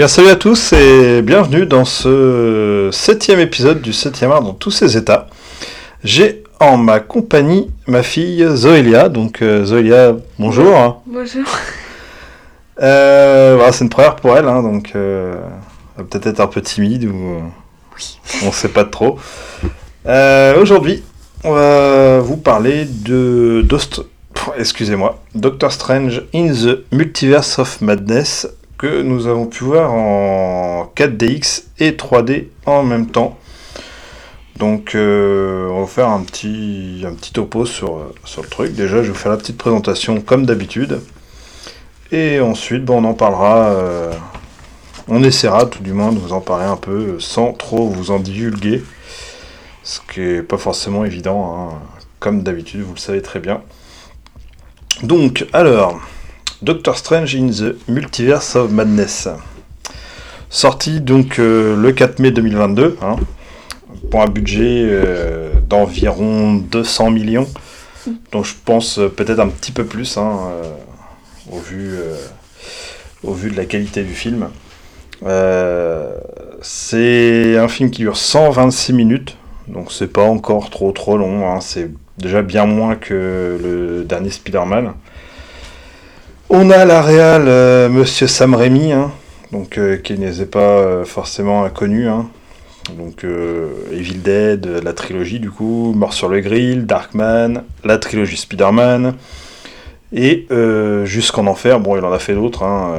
Bien, 0.00 0.08
salut 0.08 0.30
à 0.30 0.36
tous 0.36 0.72
et 0.72 1.20
bienvenue 1.20 1.66
dans 1.66 1.84
ce 1.84 2.88
septième 2.90 3.38
épisode 3.38 3.82
du 3.82 3.92
septième 3.92 4.32
art 4.32 4.42
dans 4.42 4.54
tous 4.54 4.70
ses 4.70 4.96
états. 4.96 5.26
J'ai 6.02 6.42
en 6.58 6.78
ma 6.78 7.00
compagnie 7.00 7.70
ma 7.86 8.02
fille 8.02 8.48
Zoélia. 8.48 9.10
Donc, 9.10 9.42
euh, 9.42 9.62
Zoélia, 9.66 10.16
bonjour. 10.38 11.02
Bonjour. 11.04 11.44
Euh, 12.80 13.56
voilà, 13.56 13.72
c'est 13.72 13.84
une 13.84 13.90
première 13.90 14.16
pour 14.16 14.34
elle, 14.38 14.48
hein, 14.48 14.62
donc 14.62 14.92
euh, 14.96 15.34
elle 15.98 16.04
va 16.04 16.08
peut-être 16.08 16.28
être 16.28 16.40
un 16.40 16.46
peu 16.46 16.62
timide 16.62 17.04
ou 17.04 17.42
Oui. 17.94 18.18
on 18.42 18.46
ne 18.46 18.52
sait 18.52 18.70
pas 18.70 18.86
trop. 18.86 19.18
Aujourd'hui, 20.58 21.02
on 21.44 21.52
va 21.52 22.20
vous 22.20 22.38
parler 22.38 22.86
de 22.86 23.62
excusez-moi, 24.56 25.20
Doctor 25.34 25.70
Strange 25.70 26.22
in 26.34 26.46
the 26.54 26.90
Multiverse 26.90 27.58
of 27.58 27.82
Madness 27.82 28.48
que 28.80 29.02
nous 29.02 29.26
avons 29.26 29.44
pu 29.44 29.64
voir 29.64 29.92
en 29.92 30.90
4DX 30.96 31.64
et 31.80 31.90
3D 31.90 32.46
en 32.64 32.82
même 32.82 33.08
temps. 33.08 33.38
Donc 34.56 34.94
euh, 34.94 35.68
on 35.68 35.82
va 35.82 35.86
faire 35.86 36.08
un 36.08 36.22
petit, 36.22 37.04
un 37.06 37.12
petit 37.12 37.34
topo 37.34 37.66
sur, 37.66 38.00
sur 38.24 38.40
le 38.40 38.48
truc. 38.48 38.72
Déjà, 38.74 38.96
je 38.96 39.02
vais 39.02 39.08
vous 39.08 39.14
faire 39.14 39.32
la 39.32 39.36
petite 39.36 39.58
présentation 39.58 40.22
comme 40.22 40.46
d'habitude. 40.46 41.02
Et 42.10 42.40
ensuite, 42.40 42.86
bon, 42.86 43.04
on 43.04 43.08
en 43.10 43.12
parlera. 43.12 43.68
euh, 43.68 44.14
on 45.08 45.22
essaiera 45.24 45.66
tout 45.66 45.82
du 45.82 45.92
moins 45.92 46.12
de 46.12 46.18
vous 46.18 46.32
en 46.32 46.40
parler 46.40 46.64
un 46.64 46.76
peu 46.78 47.20
sans 47.20 47.52
trop 47.52 47.86
vous 47.86 48.10
en 48.10 48.18
divulguer. 48.18 48.82
Ce 49.82 50.00
qui 50.10 50.22
est 50.22 50.42
pas 50.42 50.56
forcément 50.56 51.04
évident, 51.04 51.68
hein, 51.70 51.78
comme 52.18 52.42
d'habitude, 52.42 52.80
vous 52.80 52.94
le 52.94 52.98
savez 52.98 53.20
très 53.20 53.40
bien. 53.40 53.60
Donc, 55.02 55.46
alors, 55.52 56.00
Doctor 56.62 56.98
Strange 56.98 57.34
in 57.36 57.48
the 57.48 57.74
Multiverse 57.88 58.54
of 58.54 58.70
Madness. 58.70 59.28
Sorti 60.50 61.00
donc 61.00 61.38
euh, 61.38 61.74
le 61.74 61.90
4 61.92 62.18
mai 62.18 62.32
2022, 62.32 62.98
hein, 63.00 63.16
pour 64.10 64.20
un 64.20 64.26
budget 64.26 64.82
euh, 64.84 65.52
d'environ 65.66 66.56
200 66.56 67.12
millions. 67.12 67.48
Donc 68.30 68.44
je 68.44 68.52
pense 68.62 68.98
euh, 68.98 69.08
peut-être 69.08 69.40
un 69.40 69.48
petit 69.48 69.72
peu 69.72 69.84
plus, 69.84 70.18
hein, 70.18 70.38
au, 71.50 71.58
vu, 71.58 71.94
au 73.24 73.32
vu 73.32 73.50
de 73.50 73.56
la 73.56 73.64
qualité 73.64 74.02
du 74.02 74.12
film. 74.14 74.50
C'est 76.60 77.56
un 77.56 77.68
film 77.68 77.90
qui 77.90 78.02
dure 78.02 78.18
126 78.18 78.92
minutes, 78.92 79.38
donc 79.66 79.90
c'est 79.90 80.12
pas 80.12 80.24
encore 80.24 80.68
trop 80.68 80.92
trop 80.92 81.16
long, 81.16 81.50
hein, 81.50 81.62
c'est 81.62 81.90
déjà 82.18 82.42
bien 82.42 82.66
moins 82.66 82.96
que 82.96 83.58
le 83.62 84.04
dernier 84.04 84.28
Spider-Man. 84.28 84.92
On 86.52 86.68
a 86.68 86.84
la 86.84 87.00
réal 87.00 87.44
euh, 87.46 87.88
Monsieur 87.88 88.26
Sam 88.26 88.56
Raimi, 88.56 88.90
hein, 88.90 89.12
donc, 89.52 89.78
euh, 89.78 89.96
qui 89.96 90.18
n'est 90.18 90.32
pas 90.46 90.58
euh, 90.58 91.04
forcément 91.04 91.62
inconnu. 91.62 92.08
hein. 92.08 92.28
Donc 92.98 93.24
Evil 93.92 94.18
Dead, 94.18 94.66
la 94.82 94.92
trilogie 94.92 95.38
du 95.38 95.48
coup, 95.48 95.92
Mort 95.94 96.12
sur 96.12 96.28
le 96.28 96.40
Grill, 96.40 96.86
Darkman, 96.86 97.62
la 97.84 97.98
trilogie 97.98 98.36
Spider-Man, 98.36 99.14
et 100.12 100.48
Jusqu'en 101.04 101.46
Enfer, 101.46 101.78
bon 101.78 101.96
il 101.96 102.04
en 102.04 102.10
a 102.10 102.18
fait 102.18 102.34
d'autres, 102.34 102.64
hein, 102.64 102.94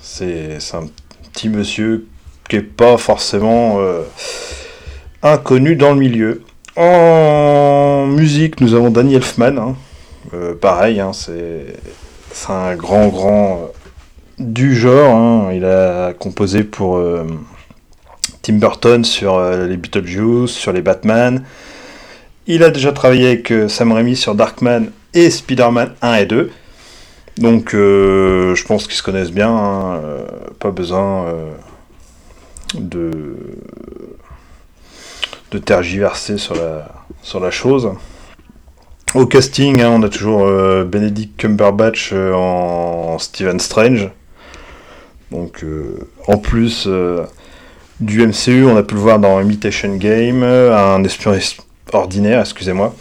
c'est 0.00 0.58
un 0.74 0.86
petit 1.32 1.48
monsieur 1.48 2.06
qui 2.48 2.56
est 2.56 2.60
pas 2.60 2.98
forcément 2.98 3.80
inconnu 5.24 5.74
dans 5.74 5.92
le 5.92 5.98
milieu. 5.98 6.42
En 6.76 8.06
musique, 8.06 8.60
nous 8.60 8.74
avons 8.74 8.90
Danny 8.90 9.16
Elfman, 9.16 9.74
pareil, 10.60 11.02
c'est 11.14 11.74
c'est 12.36 12.52
un 12.52 12.76
grand 12.76 13.08
grand 13.08 13.54
euh, 13.56 13.66
du 14.38 14.76
genre, 14.76 15.14
hein, 15.16 15.52
il 15.54 15.64
a 15.64 16.12
composé 16.12 16.64
pour... 16.64 16.96
euh, 16.98 17.24
Tim 18.42 18.58
Burton 18.58 19.04
sur 19.04 19.36
euh, 19.38 19.66
les 19.66 19.76
Beetlejuice, 19.76 20.50
sur 20.50 20.70
les 20.72 20.82
Batman. 20.82 21.42
Il 22.46 22.62
a 22.62 22.70
déjà 22.70 22.92
travaillé 22.92 23.26
avec 23.28 23.52
Sam 23.68 23.90
Raimi 23.90 24.14
sur 24.14 24.34
Darkman 24.34 24.90
et 25.14 25.30
Spider-Man 25.30 25.94
1 26.02 26.14
et 26.14 26.26
2. 26.26 26.52
Donc 27.38 27.70
je 27.72 28.64
pense 28.66 28.86
qu'ils 28.86 28.94
se 28.94 29.02
connaissent 29.02 29.32
bien. 29.32 29.48
hein, 29.50 30.00
pas 30.60 30.70
besoin 30.70 31.26
de, 32.74 33.10
de 35.50 35.58
tergiverser 35.58 36.38
sur 36.38 36.54
la, 36.54 36.88
sur 37.22 37.40
la 37.40 37.50
chose. 37.50 37.90
Au 39.16 39.24
casting, 39.24 39.80
hein, 39.80 39.90
on 39.94 40.02
a 40.02 40.10
toujours 40.10 40.44
euh, 40.44 40.84
Benedict 40.84 41.38
Cumberbatch 41.38 42.10
euh, 42.12 42.34
en 42.34 43.18
Stephen 43.18 43.58
Strange. 43.58 44.10
Donc 45.30 45.64
euh, 45.64 45.98
en 46.28 46.36
plus... 46.36 46.86
du 47.98 48.26
MCU, 48.26 48.66
on 48.66 48.76
a 48.76 48.82
pu 48.82 48.94
le 48.94 49.00
voir 49.00 49.18
dans 49.18 49.40
Imitation 49.40 49.96
Game, 49.96 50.42
un 50.42 51.02
espion 51.02 51.32
es- 51.32 51.56
ordinaire, 51.94 52.40
excusez-moi. 52.40 52.94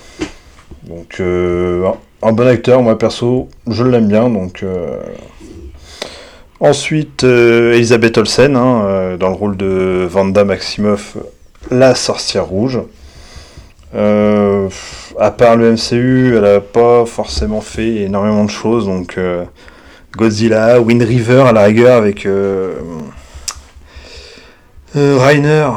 Donc, 0.84 1.20
un 1.20 2.32
bon 2.32 2.47
acteur, 2.47 2.82
moi 2.82 2.97
perso, 2.97 3.50
je 3.68 3.84
l'aime 3.84 4.08
bien. 4.08 4.32
Ensuite, 6.62 7.24
Elisabeth 7.26 8.18
Olsen, 8.18 8.56
hein, 8.56 9.18
dans 9.20 9.28
le 9.28 9.36
rôle 9.36 9.58
de 9.58 10.08
Vanda 10.09 10.46
Maximoff, 10.46 11.18
la 11.70 11.94
sorcière 11.94 12.46
rouge. 12.46 12.80
Euh, 13.96 14.68
à 15.20 15.32
part 15.32 15.56
le 15.56 15.72
MCU, 15.72 16.36
elle 16.36 16.42
n'a 16.42 16.60
pas 16.60 17.06
forcément 17.06 17.62
fait 17.62 18.04
énormément 18.04 18.44
de 18.44 18.50
choses. 18.50 18.86
Donc, 18.86 19.18
euh, 19.18 19.46
Godzilla, 20.18 20.80
Wind 20.82 21.02
River 21.02 21.42
à 21.48 21.52
la 21.54 21.64
rigueur 21.64 21.98
avec. 21.98 22.26
euh, 22.26 22.74
euh, 24.96 25.18
Rainer, 25.20 25.70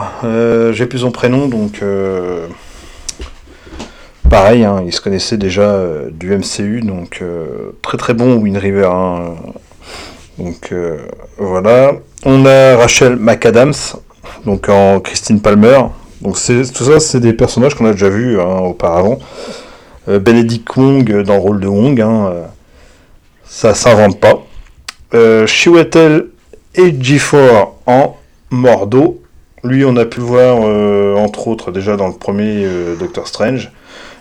j'ai 0.73 0.87
plus 0.87 1.01
son 1.01 1.11
prénom, 1.11 1.49
donc 1.49 1.83
pareil, 4.31 4.65
hein, 4.65 4.83
il 4.87 4.93
se 4.93 5.01
connaissait 5.01 5.37
déjà 5.37 5.77
du 6.13 6.37
MCU, 6.37 6.83
donc 6.83 7.25
très 7.83 7.99
très 7.99 8.15
bon 8.15 8.37
Wind 8.37 8.57
River. 8.57 8.89
hein, 8.93 9.35
donc 10.39 10.73
voilà. 11.37 11.95
On 12.25 12.47
a 12.47 12.77
Rachel 12.77 13.17
McAdams, 13.17 13.73
donc 14.45 14.69
en 14.69 15.01
Christine 15.01 15.41
Palmer. 15.41 15.81
Donc 16.23 16.35
tout 16.35 16.85
ça, 16.85 17.01
c'est 17.01 17.21
des 17.21 17.33
personnages 17.33 17.75
qu'on 17.75 17.87
a 17.87 17.93
déjà 17.93 18.09
vus 18.09 18.41
hein, 18.41 18.59
auparavant. 18.59 19.19
Euh, 20.09 20.19
Benedict 20.19 20.69
Wong 20.77 21.23
dans 21.23 21.35
le 21.35 21.41
rôle 21.41 21.61
de 21.61 21.67
Wong, 21.69 22.01
hein, 22.01 22.31
euh, 22.33 22.45
ça 23.45 23.75
s'invente 23.75 24.21
pas. 24.21 24.43
Euh, 25.15 25.47
Chiwetel 25.47 26.27
Ejiofor 26.75 27.81
en 27.87 28.17
Mordo. 28.51 29.23
Lui, 29.65 29.85
on 29.85 29.97
a 29.97 30.05
pu 30.05 30.21
voir, 30.21 30.59
euh, 30.63 31.17
entre 31.17 31.49
autres, 31.49 31.73
déjà 31.73 31.97
dans 31.97 32.09
le 32.09 32.15
premier 32.15 32.67
Doctor 32.99 33.27
Strange, 33.27 33.73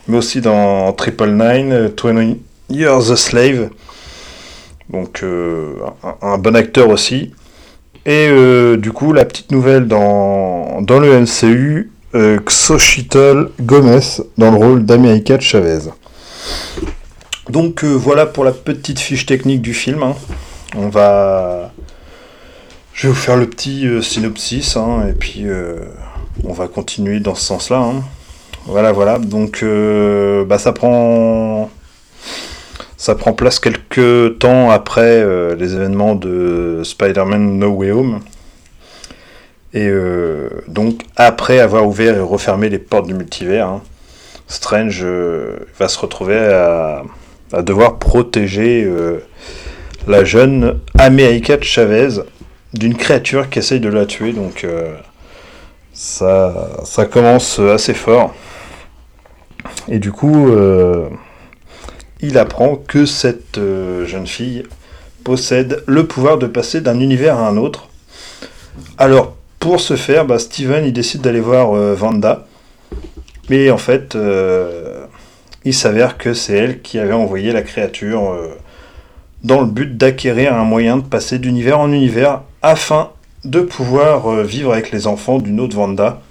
mais 0.07 0.17
aussi 0.17 0.41
dans 0.41 0.91
Triple 0.93 1.29
Nine, 1.29 1.71
euh, 1.71 1.89
20 2.01 2.37
Years 2.69 3.11
a 3.11 3.15
Slave. 3.15 3.69
Donc, 4.89 5.21
un 6.21 6.37
bon 6.37 6.55
acteur 6.55 6.87
aussi. 6.87 7.33
Et 8.07 8.29
euh, 8.29 8.77
du 8.77 8.93
coup, 8.93 9.11
la 9.11 9.25
petite 9.25 9.51
nouvelle 9.51 9.85
dans, 9.87 10.81
dans 10.81 10.97
le 10.99 11.19
MCU, 11.19 11.91
euh, 12.15 12.39
Xochitl 12.39 13.49
Gomez 13.61 13.99
dans 14.37 14.49
le 14.49 14.55
rôle 14.57 14.85
d'America 14.85 15.37
Chavez. 15.41 15.89
Donc, 17.49 17.83
euh, 17.83 17.87
voilà 17.93 18.25
pour 18.25 18.45
la 18.45 18.53
petite 18.53 18.99
fiche 19.01 19.25
technique 19.25 19.61
du 19.61 19.73
film. 19.73 20.03
hein. 20.03 20.15
On 20.77 20.87
va. 20.87 21.73
Je 22.93 23.07
vais 23.07 23.13
vous 23.13 23.19
faire 23.19 23.35
le 23.35 23.45
petit 23.45 23.85
synopsis, 24.01 24.75
hein, 24.77 25.05
et 25.09 25.13
puis 25.13 25.45
on 26.43 26.51
va 26.53 26.67
continuer 26.67 27.19
dans 27.19 27.35
ce 27.35 27.43
sens-là. 27.45 27.77
hein. 27.77 28.01
Voilà, 28.65 28.91
voilà. 28.93 29.19
Donc, 29.19 29.63
bah, 30.47 30.57
ça 30.57 30.71
prend, 30.71 31.69
ça 32.97 33.13
prend 33.13 33.31
place 33.31 33.59
quelques 33.59 34.39
temps 34.39 34.71
après 34.71 35.21
euh, 35.21 35.55
les 35.55 35.75
événements 35.75 36.15
de 36.15 36.81
Spider-Man 36.83 37.59
No 37.59 37.69
Way 37.69 37.91
Home. 37.91 38.19
Et 39.73 39.87
euh, 39.87 40.49
donc, 40.67 41.03
après 41.15 41.59
avoir 41.59 41.87
ouvert 41.87 42.15
et 42.15 42.19
refermé 42.19 42.69
les 42.69 42.79
portes 42.79 43.05
du 43.05 43.13
multivers, 43.13 43.67
hein, 43.67 43.81
Strange 44.47 45.01
euh, 45.03 45.57
va 45.77 45.87
se 45.87 45.99
retrouver 45.99 46.37
à, 46.37 47.03
devoir 47.61 47.97
protéger 47.97 48.91
la 50.05 50.25
jeune 50.25 50.81
America 50.99 51.57
Chavez 51.61 52.21
d'une 52.73 52.95
créature 52.95 53.49
qui 53.49 53.59
essaye 53.59 53.79
de 53.79 53.87
la 53.87 54.05
tuer. 54.05 54.33
Donc 54.33 54.67
ça, 55.93 56.67
ça 56.83 57.05
commence 57.05 57.59
assez 57.59 57.93
fort. 57.93 58.35
Et 59.87 59.99
du 59.99 60.11
coup, 60.11 60.51
il 62.21 62.37
apprend 62.37 62.75
que 62.75 63.05
cette 63.05 63.57
euh, 63.57 64.05
jeune 64.05 64.27
fille 64.27 64.63
possède 65.23 65.83
le 65.87 66.07
pouvoir 66.07 66.37
de 66.37 66.47
passer 66.47 66.81
d'un 66.81 66.99
univers 66.99 67.37
à 67.37 67.47
un 67.47 67.57
autre. 67.57 67.89
Alors, 68.97 69.35
pour 69.59 69.79
ce 69.79 69.95
faire, 69.95 70.25
bah, 70.25 70.39
Steven 70.39 70.85
il 70.85 70.93
décide 70.93 71.21
d'aller 71.21 71.41
voir 71.41 71.75
euh, 71.75 71.95
Vanda. 71.95 72.47
Mais 73.49 73.69
en 73.71 73.77
fait, 73.77 74.15
euh, 74.15 75.05
il 75.63 75.73
s'avère 75.73 76.17
que 76.17 76.33
c'est 76.33 76.53
elle 76.53 76.81
qui 76.81 76.99
avait 76.99 77.13
envoyé 77.13 77.51
la 77.51 77.61
créature 77.61 78.31
euh, 78.31 78.57
dans 79.43 79.61
le 79.61 79.67
but 79.67 79.97
d'acquérir 79.97 80.53
un 80.53 80.63
moyen 80.63 80.97
de 80.97 81.03
passer 81.03 81.39
d'univers 81.39 81.79
en 81.79 81.91
univers 81.91 82.41
afin 82.61 83.11
de 83.45 83.61
pouvoir 83.61 84.27
euh, 84.27 84.43
vivre 84.43 84.73
avec 84.73 84.91
les 84.91 85.07
enfants 85.07 85.39
d'une 85.39 85.59
autre 85.59 85.75
Vanda, 85.75 86.21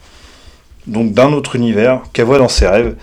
donc 0.87 1.13
d'un 1.13 1.33
autre 1.33 1.57
univers 1.57 2.01
qu'elle 2.13 2.27
voit 2.27 2.39
dans 2.39 2.49
ses 2.49 2.67
rêves. 2.67 2.97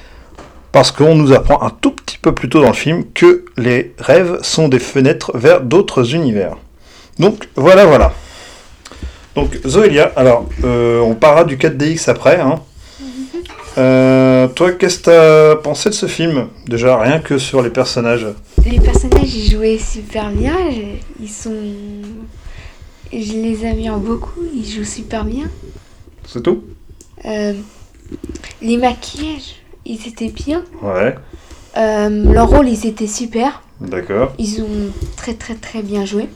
Parce 0.73 0.91
qu'on 0.91 1.15
nous 1.15 1.31
apprend 1.31 1.61
un 1.61 1.69
tout 1.69 1.91
petit 1.91 2.17
peu 2.17 2.33
plus 2.33 2.49
tôt 2.49 2.59
dans 2.59 2.67
le 2.67 2.73
film 2.73 3.05
que 3.13 3.45
les 3.55 3.93
rêves 3.99 4.39
sont 4.41 4.67
des 4.67 4.79
fenêtres 4.79 5.31
vers 5.37 5.61
d'autres 5.61 6.15
univers. 6.15 6.57
Donc 7.19 7.47
voilà, 7.55 7.85
voilà. 7.85 8.11
Donc 9.35 9.59
Zoélia, 9.65 10.11
alors 10.15 10.49
euh, 10.63 10.99
on 10.99 11.15
parlera 11.15 11.45
du 11.45 11.57
4DX 11.57 12.09
après. 12.09 12.39
Hein. 12.39 12.59
Euh, 13.77 14.47
toi, 14.47 14.71
qu'est-ce 14.71 14.99
que 14.99 15.03
t'as 15.03 15.55
pensé 15.61 15.89
de 15.89 15.95
ce 15.95 16.05
film 16.05 16.47
Déjà, 16.67 16.99
rien 16.99 17.19
que 17.19 17.37
sur 17.37 17.61
les 17.61 17.69
personnages? 17.69 18.27
Les 18.65 18.79
personnages, 18.79 19.33
ils 19.33 19.51
jouaient 19.51 19.79
super 19.79 20.29
bien. 20.31 20.55
Ils 21.19 21.29
sont. 21.29 21.55
Je 23.11 23.33
les 23.33 23.65
admire 23.65 23.97
beaucoup. 23.97 24.41
Ils 24.55 24.69
jouent 24.69 24.83
super 24.83 25.23
bien. 25.23 25.45
C'est 26.27 26.41
tout? 26.41 26.63
Euh, 27.25 27.53
les 28.61 28.77
maquillages, 28.77 29.55
ils 29.85 30.07
étaient 30.07 30.29
bien. 30.29 30.63
Ouais, 30.81 31.15
Euh, 31.77 32.31
leur 32.31 32.49
rôle, 32.49 32.69
ils 32.69 32.85
étaient 32.85 33.07
super. 33.07 33.61
d'accord. 33.81 34.33
Ils 34.37 34.61
ont 34.61 34.91
très 35.17 35.33
très 35.33 35.55
très 35.55 35.81
bien 35.81 36.05
joué. 36.05 36.27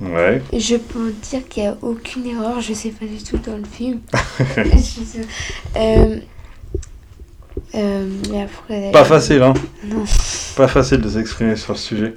Ouais. 0.00 0.42
Je 0.52 0.76
peux 0.76 1.12
dire 1.30 1.46
qu'il 1.48 1.62
n'y 1.62 1.68
a 1.70 1.76
aucune 1.82 2.26
erreur, 2.26 2.60
je 2.60 2.74
sais 2.74 2.90
pas 2.90 3.06
du 3.06 3.22
tout 3.22 3.38
dans 3.38 3.56
le 3.56 3.64
film. 3.64 4.00
Euh, 5.76 6.18
euh, 7.74 8.08
mais 8.30 8.42
après, 8.42 8.90
Pas 8.92 9.04
facile, 9.04 9.42
hein 9.42 9.54
Non, 9.84 10.04
Pas 10.56 10.68
facile 10.68 11.00
de 11.00 11.08
s'exprimer 11.08 11.56
sur 11.56 11.76
ce 11.78 11.86
sujet. 11.88 12.14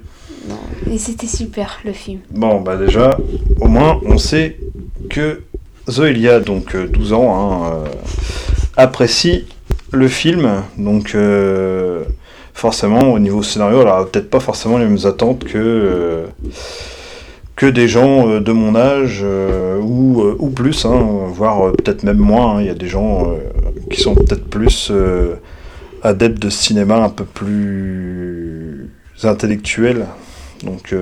non. 0.48 0.56
Et 0.92 0.98
c'était 0.98 1.26
super 1.26 1.78
le 1.84 1.92
film. 1.92 2.20
Bon, 2.30 2.60
bah 2.60 2.76
déjà, 2.76 3.16
au 3.60 3.66
moins, 3.68 4.00
on 4.04 4.18
sait 4.18 4.58
que 5.10 5.42
Zoélia, 5.88 6.40
donc 6.40 6.74
euh, 6.74 6.86
12 6.86 7.12
ans, 7.12 7.64
hein, 7.64 7.84
apprécie 8.76 9.46
le 9.92 10.08
film. 10.08 10.62
Donc, 10.76 11.14
euh, 11.14 12.04
forcément, 12.54 13.12
au 13.12 13.18
niveau 13.18 13.42
scénario, 13.42 13.80
elle 13.82 14.06
peut-être 14.10 14.30
pas 14.30 14.40
forcément 14.40 14.78
les 14.78 14.86
mêmes 14.86 15.04
attentes 15.06 15.44
que, 15.44 15.58
euh, 15.58 16.26
que 17.56 17.66
des 17.66 17.88
gens 17.88 18.28
euh, 18.28 18.40
de 18.40 18.52
mon 18.52 18.74
âge 18.76 19.24
ou, 19.80 20.50
plus, 20.54 20.84
hein, 20.84 21.06
voire 21.28 21.72
peut-être 21.72 22.02
même 22.02 22.18
moins. 22.18 22.56
hein. 22.56 22.60
Il 22.60 22.66
y 22.66 22.70
a 22.70 22.74
des 22.74 22.88
gens 22.88 23.34
qui 23.90 24.00
sont 24.00 24.14
peut-être 24.14 24.48
plus 24.48 24.92
adeptes 26.02 26.40
de 26.40 26.50
cinéma 26.50 26.96
un 26.96 27.08
peu 27.08 27.24
plus 27.24 28.90
intellectuel. 29.22 30.06
Donc, 30.64 30.94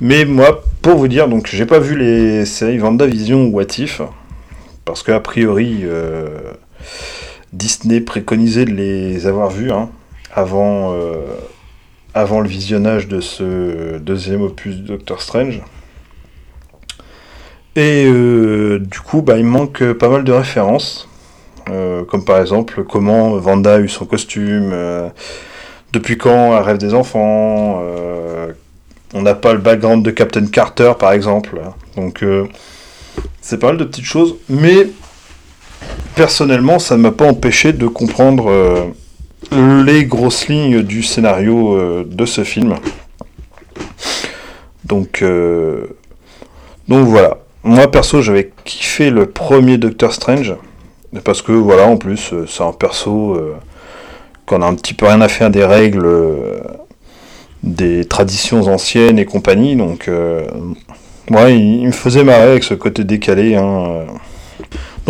mais 0.00 0.24
moi, 0.24 0.62
pour 0.80 0.96
vous 0.96 1.08
dire, 1.08 1.28
donc 1.28 1.46
j'ai 1.46 1.66
pas 1.66 1.78
vu 1.78 1.96
les 1.96 2.46
séries 2.46 2.78
Vendavision 2.78 3.44
ou 3.44 3.50
What 3.56 3.78
If, 3.78 4.00
parce 4.86 5.02
que 5.02 5.12
a 5.12 5.20
priori 5.20 5.84
Disney 7.52 8.00
préconisait 8.00 8.64
de 8.64 8.70
les 8.70 9.26
avoir 9.26 9.50
vus 9.50 9.72
hein, 9.72 9.90
avant, 10.32 10.92
euh, 10.94 11.26
avant 12.14 12.40
le 12.40 12.48
visionnage 12.48 13.08
de 13.08 13.20
ce 13.20 13.98
deuxième 13.98 14.42
opus 14.42 14.76
de 14.76 14.86
Doctor 14.86 15.20
Strange. 15.20 15.60
Et 17.76 18.04
euh, 18.06 18.78
du 18.78 19.00
coup, 19.00 19.22
bah, 19.22 19.38
il 19.38 19.44
manque 19.44 19.92
pas 19.92 20.08
mal 20.08 20.24
de 20.24 20.32
références, 20.32 21.08
euh, 21.70 22.04
comme 22.04 22.24
par 22.24 22.40
exemple 22.40 22.84
comment 22.84 23.36
Vanda 23.38 23.74
a 23.74 23.78
eu 23.78 23.88
son 23.88 24.06
costume, 24.06 24.74
depuis 25.92 26.18
quand 26.18 26.56
elle 26.56 26.62
rêve 26.62 26.78
des 26.78 26.94
enfants, 26.94 27.82
on 29.12 29.22
n'a 29.22 29.34
pas 29.34 29.52
le 29.54 29.58
background 29.58 30.04
de 30.04 30.10
Captain 30.10 30.46
Carter, 30.46 30.92
par 30.98 31.12
exemple. 31.12 31.60
Donc, 31.96 32.24
c'est 33.40 33.58
pas 33.58 33.68
mal 33.68 33.76
de 33.76 33.84
petites 33.84 34.04
choses. 34.04 34.36
Mais, 34.48 34.88
personnellement, 36.14 36.78
ça 36.78 36.96
ne 36.96 37.02
m'a 37.02 37.12
pas 37.12 37.26
empêché 37.26 37.72
de 37.72 37.86
comprendre 37.86 38.50
euh, 38.50 39.84
les 39.84 40.04
grosses 40.04 40.48
lignes 40.48 40.82
du 40.82 41.02
scénario 41.02 41.74
euh, 41.74 42.04
de 42.06 42.26
ce 42.26 42.44
film. 42.44 42.74
Donc, 44.84 45.22
euh, 45.22 45.86
donc 46.88 47.06
voilà. 47.06 47.38
Moi, 47.62 47.90
perso, 47.90 48.22
j'avais 48.22 48.52
kiffé 48.64 49.10
le 49.10 49.26
premier 49.26 49.78
Doctor 49.78 50.12
Strange. 50.12 50.54
Parce 51.24 51.42
que, 51.42 51.52
voilà, 51.52 51.86
en 51.86 51.96
plus, 51.96 52.34
c'est 52.46 52.62
un 52.62 52.72
perso 52.72 53.36
qu'on 54.46 54.62
a 54.62 54.66
un 54.66 54.74
petit 54.74 54.94
peu 54.94 55.06
rien 55.06 55.20
à 55.20 55.28
faire 55.28 55.50
des 55.50 55.64
règles. 55.64 56.08
des 57.62 58.04
traditions 58.04 58.62
anciennes 58.68 59.18
et 59.18 59.24
compagnie. 59.24 59.74
Donc, 59.74 60.08
ouais, 61.30 61.58
il, 61.58 61.86
me 61.86 61.92
faisait 61.92 62.24
marrer 62.24 62.50
avec 62.50 62.64
ce 62.64 62.74
côté 62.74 63.04
décalé. 63.04 63.56
hein. 63.56 64.06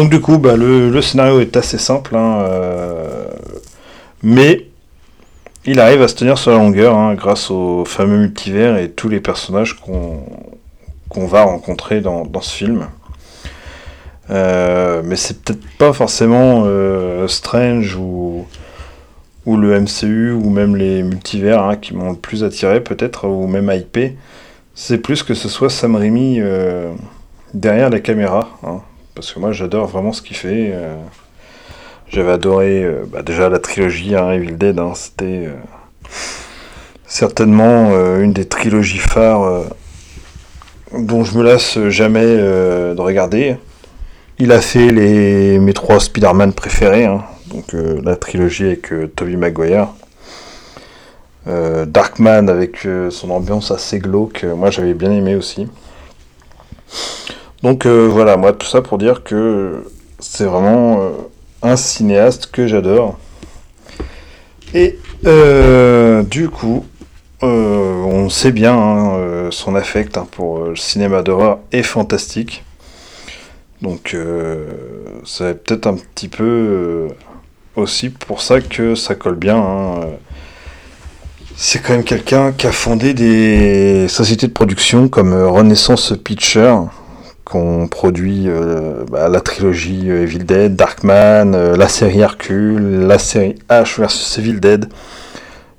Donc, 0.00 0.08
du 0.08 0.19
coup, 0.23 0.38
bah, 0.38 0.56
le, 0.56 1.02
scénario 1.02 1.41
est 1.41 1.58
assez 1.58 1.76
simple, 1.76 2.17
hein, 2.17 2.41
euh, 2.41 3.26
mais 4.23 4.67
il 5.67 5.79
arrive 5.79 6.00
à 6.00 6.08
se 6.08 6.14
tenir 6.14 6.38
sur 6.38 6.52
la 6.52 6.56
longueur 6.56 6.97
hein, 6.97 7.12
grâce 7.14 7.50
au 7.50 7.85
fameux 7.85 8.17
multivers 8.17 8.79
et 8.79 8.91
tous 8.91 9.11
les 9.11 9.20
personnages 9.20 9.76
qu'on 9.79 11.26
va 11.26 11.43
rencontrer 11.43 12.00
dans, 12.00 12.25
ce 12.41 12.50
film. 12.50 12.87
Euh, 14.31 15.02
mais 15.05 15.17
c'est 15.17 15.43
peut-être 15.43 15.61
pas 15.76 15.93
forcément 15.93 16.62
euh, 16.64 17.29
Strange 17.29 17.94
ou 17.96 18.46
le 19.44 19.81
MCU, 19.81 20.32
ou 20.32 20.49
même 20.49 20.76
les 20.76 21.03
multivers 21.03 21.62
hein, 21.62 21.76
qui 21.76 21.94
m'ont 21.94 22.12
le 22.12 22.17
plus 22.17 22.43
attiré 22.43 22.81
peut-être, 22.81 23.29
ou 23.29 23.46
même 23.46 23.70
hypé, 23.70 24.17
c'est 24.74 24.96
plus 24.96 25.22
que 25.22 25.34
ce 25.34 25.51
soit 25.51 25.69
Sam 25.69 25.94
Raimi 25.94 26.41
derrière 27.53 27.91
la 27.91 28.01
caméra. 28.01 28.48
Parce 29.14 29.32
que 29.32 29.38
moi 29.38 29.52
j'adore 29.52 29.86
vraiment 29.86 30.12
ce 30.12 30.22
qu'il 30.22 30.36
fait. 30.36 30.70
euh. 30.72 30.96
J'avais 32.08 32.32
adoré 32.32 32.82
euh, 32.82 33.05
bah, 33.06 33.22
déjà 33.22 33.48
la 33.48 33.60
trilogie 33.60 34.17
hein, 34.17 34.32
Evil 34.32 34.56
Dead, 34.56 34.79
hein, 34.79 34.93
c'était 34.94 35.46
euh, 35.46 35.55
certainement 37.06 37.90
une 38.19 38.32
des 38.32 38.46
trilogies 38.46 38.98
phares 38.98 39.64
dont 40.96 41.22
je 41.24 41.38
me 41.38 41.44
lasse 41.44 41.79
jamais 41.88 42.36
de 42.36 43.00
regarder. 43.00 43.56
Il 44.38 44.52
a 44.52 44.60
fait 44.60 44.90
les, 44.90 45.58
mes 45.58 45.72
trois 45.72 46.00
Spider-Man 46.00 46.52
préférés, 46.52 47.05
hein, 47.05 47.24
donc 47.46 47.72
la 47.72 48.17
trilogie 48.17 48.64
avec 48.67 48.93
euh, 48.93 49.06
Tobey 49.08 49.36
Maguire. 49.36 49.88
Darkman 51.46 52.48
avec 52.48 52.86
son 53.10 53.31
ambiance 53.31 53.72
assez 53.72 53.98
glauque, 53.98 54.44
moi 54.44 54.70
j'avais 54.70 54.94
bien 54.94 55.10
aimé 55.10 55.34
aussi. 55.34 55.67
Donc 57.62 57.86
euh, 57.86 58.08
voilà, 58.10 58.36
moi 58.36 58.52
tout 58.52 58.67
ça 58.67 58.81
pour 58.82 58.98
dire 58.98 59.22
que 59.22 59.84
c'est 60.19 60.44
vraiment 60.44 61.00
euh, 61.02 61.10
un 61.62 61.76
cinéaste 61.76 62.50
que 62.50 62.67
j'adore. 62.67 63.19
Et 64.72 64.98
euh, 65.26 66.22
du 66.22 66.48
coup, 66.48 66.86
on 67.43 68.29
sait 68.29 68.52
bien 68.52 68.74
hein, 68.74 69.48
son 69.50 69.74
affect 69.74 70.17
hein, 70.19 70.26
pour 70.31 70.64
le 70.64 70.76
cinéma 70.76 71.22
d'horreur 71.22 71.58
est 71.72 71.82
fantastique. 71.82 72.64
Donc 73.82 74.12
euh, 74.14 74.67
c'est 75.24 75.64
peut-être 75.64 75.86
un 75.86 75.94
petit 75.96 76.29
peu 76.29 77.08
aussi 77.76 78.10
pour 78.10 78.43
ça 78.43 78.60
que 78.60 78.94
ça 78.94 79.14
colle 79.14 79.36
bien. 79.36 79.56
hein. 79.56 80.00
C'est 81.56 81.82
quand 81.82 81.93
même 81.93 82.05
quelqu'un 82.05 82.52
qui 82.52 82.67
a 82.67 82.72
fondé 82.72 83.12
des 83.12 84.06
sociétés 84.08 84.46
de 84.46 84.52
production 84.52 85.08
comme 85.08 85.34
Renaissance 85.34 86.14
Pictures, 86.22 86.88
qu'on 87.50 87.88
produit 87.88 88.44
euh, 88.46 89.04
bah, 89.10 89.28
la 89.28 89.40
trilogie 89.40 90.08
euh, 90.08 90.22
Evil 90.22 90.44
Dead, 90.44 90.76
Darkman, 90.76 91.52
euh, 91.54 91.76
la 91.76 91.88
série 91.88 92.20
Hercule, 92.20 93.06
la 93.08 93.19
série 93.19 93.56
H 93.69 94.00
vs 94.00 94.38
Evil 94.38 94.60
Dead. 94.60 94.88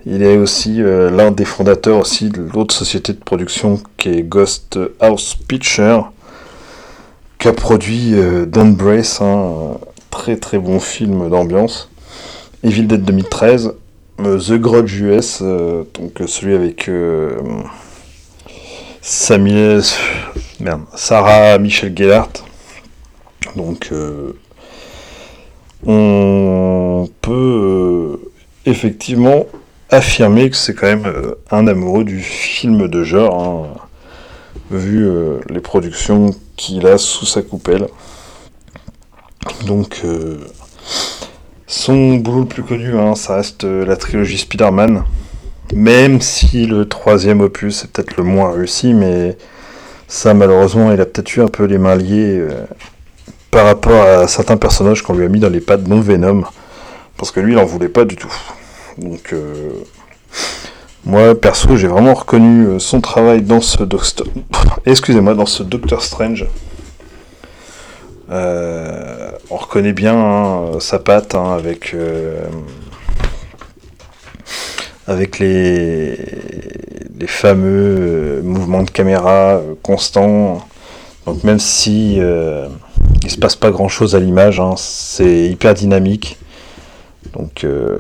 Il 0.05 0.21
est 0.21 0.35
aussi 0.35 0.81
euh, 0.81 1.09
l'un 1.09 1.31
des 1.31 1.45
fondateurs 1.45 1.99
aussi 1.99 2.29
de 2.29 2.41
l'autre 2.41 2.75
société 2.75 3.13
de 3.13 3.19
production 3.19 3.79
qui 3.95 4.09
est 4.09 4.23
Ghost 4.23 4.79
House 4.99 5.37
Pictures, 5.47 6.11
qui 7.39 7.47
a 7.47 7.53
produit 7.53 8.15
Don't 8.47 8.75
Brace, 8.75 9.21
hein, 9.21 9.75
un 9.75 9.77
très 10.09 10.35
très 10.35 10.59
bon 10.59 10.81
film 10.81 11.29
d'ambiance. 11.29 11.89
Evil 12.63 12.83
Dead 12.85 13.03
2013, 13.03 13.75
euh, 14.19 14.39
The 14.39 14.53
Grudge 14.59 14.99
US, 14.99 15.41
donc 15.41 16.21
celui 16.27 16.53
avec 16.53 16.89
Samuel, 19.01 19.81
merde, 20.62 20.82
Sarah 20.96 21.58
Michel 21.58 21.98
Gellar. 21.98 22.30
Donc 23.56 23.89
euh, 23.91 24.34
on 25.86 27.10
peut 27.22 28.20
euh, 28.24 28.32
effectivement 28.65 29.48
affirmer 29.89 30.50
que 30.50 30.56
c'est 30.56 30.74
quand 30.74 30.88
même 30.88 31.06
euh, 31.06 31.36
un 31.50 31.68
amoureux 31.68 32.03
du 32.03 32.20
film 32.20 32.88
de 32.88 33.03
genre, 33.03 33.41
hein, 33.41 33.88
vu 34.70 35.06
les 35.50 35.60
productions 35.60 36.34
qu'il 36.56 36.88
a 36.88 36.98
sous 36.98 37.25
sa 37.25 37.41
coupelle. 37.41 37.88
Donc, 39.65 40.01
son 41.68 42.15
boulot 42.15 42.41
le 42.41 42.46
plus 42.46 42.63
connu, 42.63 42.98
hein, 42.98 43.15
ça 43.15 43.36
reste 43.36 43.63
la 43.63 43.98
trilogie 43.98 44.38
Spider-Man. 44.38 45.03
Même 45.74 46.22
si 46.22 46.68
le 46.68 46.88
troisième 46.88 47.41
opus 47.41 47.84
est 47.84 47.91
peut-être 47.91 48.15
le 48.15 48.24
moins 48.24 48.51
réussi, 48.51 48.94
mais 48.94 49.36
Ça, 50.12 50.34
malheureusement, 50.34 50.91
il 50.91 51.00
a 51.00 51.06
peut-être 51.06 51.38
eu 51.38 51.41
un 51.41 51.48
peu 51.48 51.63
les 51.63 51.77
mains 51.77 51.96
liées 51.96 52.38
euh, 52.38 52.65
par 53.50 53.65
rapport 53.65 54.03
à 54.03 54.27
certains 54.27 54.58
personnages 54.58 55.03
qu'on 55.03 55.13
lui 55.13 55.24
a 55.24 55.30
mis 55.30 55.39
dans 55.39 55.50
les 55.50 55.62
pattes, 55.62 55.84
dont 55.84 56.01
Venom. 56.01 56.44
Parce 57.15 57.32
que 57.32 57.39
lui, 57.39 57.53
il 57.53 57.58
en 57.58 57.63
voulait 57.63 57.88
pas 57.88 58.03
du 58.03 58.18
tout. 58.18 58.34
Donc, 58.98 59.32
euh, 59.32 59.70
moi, 61.06 61.34
perso, 61.34 61.77
j'ai 61.77 61.88
vraiment 61.88 62.13
reconnu 62.13 62.65
euh, 62.65 62.80
son 62.80 63.00
travail 63.00 63.41
dans 63.41 63.62
ce 63.62 63.84
Doctor... 63.84 64.27
Excusez-moi, 64.86 65.34
dans 65.34 65.46
ce 65.46 65.63
Doctor 65.63 66.01
Strange. 66.03 66.46
on 68.30 69.56
reconnaît 69.56 69.94
bien 69.94 70.18
hein, 70.18 70.80
sa 70.82 71.00
patte 71.00 71.36
hein, 71.36 71.53
avec 71.58 71.96
avec 75.08 75.39
les, 75.39 76.18
les 77.20 77.27
fameux 77.27 78.41
mouvements 78.44 78.84
de 78.84 78.89
caméra 78.89 79.62
constants. 79.84 80.60
Donc 81.25 81.44
même 81.44 81.60
si 81.60 82.20
il 83.24 83.30
se 83.30 83.38
passe 83.38 83.56
pas 83.56 83.72
grand 83.72 83.88
chose 83.88 84.15
à 84.15 84.20
l'image, 84.20 84.60
hein. 84.60 84.74
c'est 84.77 85.48
hyper 85.48 85.74
dynamique. 85.74 86.38
Donc 87.34 87.63
euh, 87.63 87.98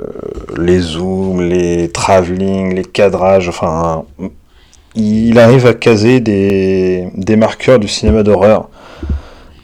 les 0.57 0.79
zooms, 0.79 1.41
les 1.41 1.89
travelling, 1.89 2.75
les 2.75 2.83
cadrages, 2.83 3.47
enfin, 3.47 4.03
il 4.95 5.39
arrive 5.39 5.67
à 5.67 5.73
caser 5.73 6.19
des, 6.19 7.35
marqueurs 7.37 7.79
du 7.79 7.87
cinéma 7.87 8.23
d'horreur 8.23 8.69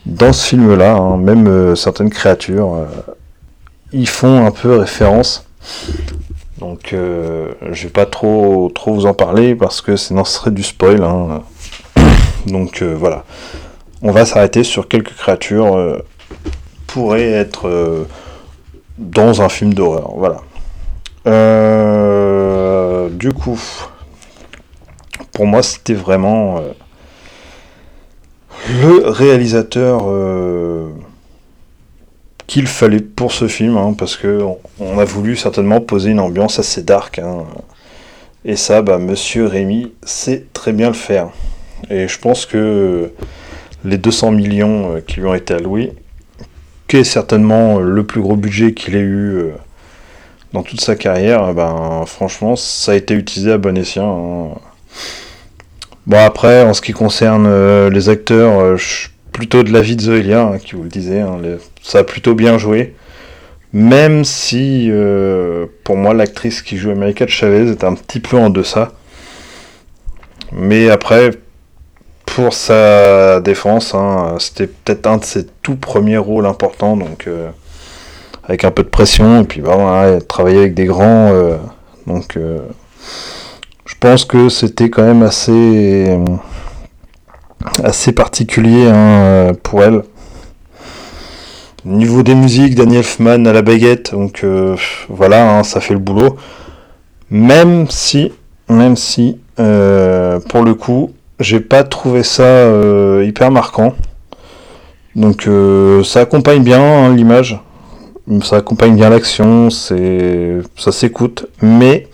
dans 0.06 0.32
ce 0.32 0.48
film-là. 0.48 0.96
Hein. 0.96 1.18
même 1.18 1.48
euh, 1.48 1.76
certaines 1.76 2.10
créatures, 2.10 2.76
euh, 2.76 2.86
ils 3.92 4.08
font 4.08 4.46
un 4.46 4.52
peu 4.52 4.78
référence. 4.78 5.46
Donc 6.60 6.90
je 6.92 7.84
vais 7.84 7.90
pas 7.90 8.06
trop, 8.06 8.72
trop 8.74 8.94
vous 8.94 9.06
en 9.06 9.14
parler 9.14 9.56
parce 9.56 9.82
que 9.82 9.96
sinon 9.96 10.24
ce 10.24 10.40
serait 10.40 10.52
du 10.52 10.64
spoil. 10.64 11.04
Hein. 11.04 11.44
Donc 12.48 12.82
voilà 12.82 13.24
on 14.02 14.12
va 14.12 14.26
s'arrêter 14.26 14.64
sur 14.64 14.88
quelques 14.88 15.16
créatures 15.16 15.76
euh, 15.76 16.00
pourraient 16.86 17.32
être 17.32 17.68
euh, 17.68 18.06
dans 18.98 19.42
un 19.42 19.50
film 19.50 19.74
d'horreur. 19.74 20.12
Voilà. 20.16 20.42
Euh, 21.26 23.10
du 23.10 23.34
coup, 23.34 23.60
pour 25.34 25.46
moi, 25.46 25.64
c'était 25.64 25.94
vraiment 25.94 26.62
le 28.70 29.10
réalisateur 29.10 30.04
qu'il 32.48 32.68
fallait 32.68 33.02
pour 33.02 33.34
ce 33.34 33.48
film, 33.48 33.76
hein, 33.78 33.94
parce 33.98 34.16
que 34.16 34.42
on, 34.80 35.00
a 35.00 35.06
voulu 35.06 35.36
certainement 35.36 35.82
poser 35.82 36.12
une 36.12 36.22
ambiance 36.22 36.60
assez 36.60 36.82
dark. 36.82 37.20
Hein. 37.20 37.44
et 38.46 38.56
ça, 38.56 38.82
bah, 38.82 38.98
Monsieur 38.98 39.46
Rémy 39.46 39.92
sait 40.04 40.46
très 40.54 40.72
bien 40.72 40.88
le 40.88 40.94
faire. 40.94 41.30
Et 41.90 42.08
je 42.08 42.18
pense 42.18 42.46
que 42.46 43.12
les 43.84 43.98
200 43.98 44.32
millions 44.32 44.96
euh, 44.96 45.02
qui 45.02 45.20
lui 45.20 45.28
ont 45.28 45.36
été 45.36 45.54
alloués, 45.54 45.94
qui 46.88 46.98
est 46.98 47.04
certainement 47.04 47.80
euh, 47.80 47.84
le 47.84 48.04
plus 48.06 48.22
gros 48.22 48.36
budget 48.36 48.74
qu'il 48.74 48.96
ait 48.96 49.00
eu 49.00 49.36
euh, 49.36 49.52
dans 50.54 50.64
toute 50.64 50.82
sa 50.82 50.96
carrière, 50.96 51.54
ben, 51.54 52.04
franchement, 52.06 52.56
ça 52.56 52.94
a 52.94 52.96
été 52.96 53.14
utilisé 53.14 53.52
à 53.52 53.58
bon 53.58 53.78
escient. 53.78 54.54
Hein. 54.56 54.60
Bon, 56.08 56.18
après, 56.18 56.64
en 56.64 56.74
ce 56.74 56.82
qui 56.82 56.94
concerne 56.94 57.90
les 57.90 58.08
acteurs, 58.08 58.78
plutôt 59.38 59.64
de 59.64 59.72
la 59.72 59.82
vie 59.82 59.96
de 59.96 60.02
Zoélia, 60.02 60.42
hein, 60.42 60.58
qui 60.58 60.76
vous 60.76 60.84
le 60.84 60.90
disait, 60.90 61.22
hein, 61.22 61.38
ça 61.82 62.00
a 62.00 62.04
plutôt 62.04 62.36
bien 62.36 62.58
joué. 62.58 62.96
Même 63.72 64.26
si, 64.26 64.90
pour 65.84 65.98
moi, 65.98 66.14
l'actrice 66.14 66.62
qui 66.62 66.78
joue 66.78 66.90
America 66.90 67.28
Chavez 67.28 67.70
est 67.70 67.84
un 67.84 67.94
petit 67.94 68.20
peu 68.20 68.38
en 68.38 68.50
deçà. 68.50 68.94
Mais 70.54 70.90
après, 70.90 71.32
pour 72.38 72.54
sa 72.54 73.40
défense. 73.40 73.96
Hein, 73.96 74.36
c'était 74.38 74.68
peut-être 74.68 75.08
un 75.08 75.18
de 75.18 75.26
ses 75.26 75.48
tout 75.64 75.76
premiers 75.76 76.20
rôles 76.20 76.46
importants, 76.46 76.96
donc 76.96 77.26
euh, 77.26 77.50
avec 78.44 78.64
un 78.64 78.70
peu 78.70 78.84
de 78.84 78.90
pression, 78.90 79.42
et 79.42 79.44
puis 79.44 79.62
bah, 79.62 80.20
travailler 80.28 80.60
avec 80.60 80.76
des 80.76 80.86
grands. 80.86 81.32
Euh, 81.34 81.58
donc 82.06 82.38
euh, 82.38 82.60
je 83.86 83.96
pense 84.00 84.24
que 84.24 84.50
c'était 84.50 84.92
quand 84.92 85.02
même 85.02 85.24
assez, 85.24 86.16
assez 87.84 88.12
particulier 88.12 88.88
hein, 88.88 89.52
pour 89.64 89.84
elle. 89.84 90.04
Niveau 91.86 92.24
des 92.24 92.36
musiques, 92.36 92.76
Daniel 92.76 93.00
Elfman 93.00 93.46
à 93.48 93.54
la 93.54 93.62
baguette, 93.62 94.12
donc 94.12 94.46
voilà, 95.10 95.60
hein, 95.60 95.64
ça 95.64 95.80
fait 95.80 95.94
le 95.94 96.00
boulot. 96.00 96.36
Même 97.30 97.90
si, 97.90 98.34
même 98.68 98.98
si, 98.98 99.38
pour 99.56 100.64
le 100.64 100.74
coup, 100.74 101.14
j'ai 101.40 101.60
pas 101.60 101.84
trouvé 101.84 102.24
ça 102.24 102.44
euh, 102.44 103.24
hyper 103.26 103.52
marquant. 103.52 103.94
Donc 105.16 105.48
euh, 105.48 106.04
ça 106.04 106.22
accompagne 106.22 106.64
bien 106.64 106.82
hein, 106.82 107.16
l'image, 107.16 107.60
ça 108.44 108.58
accompagne 108.58 108.96
bien 108.96 109.10
l'action, 109.10 109.70
c'est 109.72 110.58
ça 110.76 110.92
s'écoute, 110.92 111.48
mais 111.62 112.08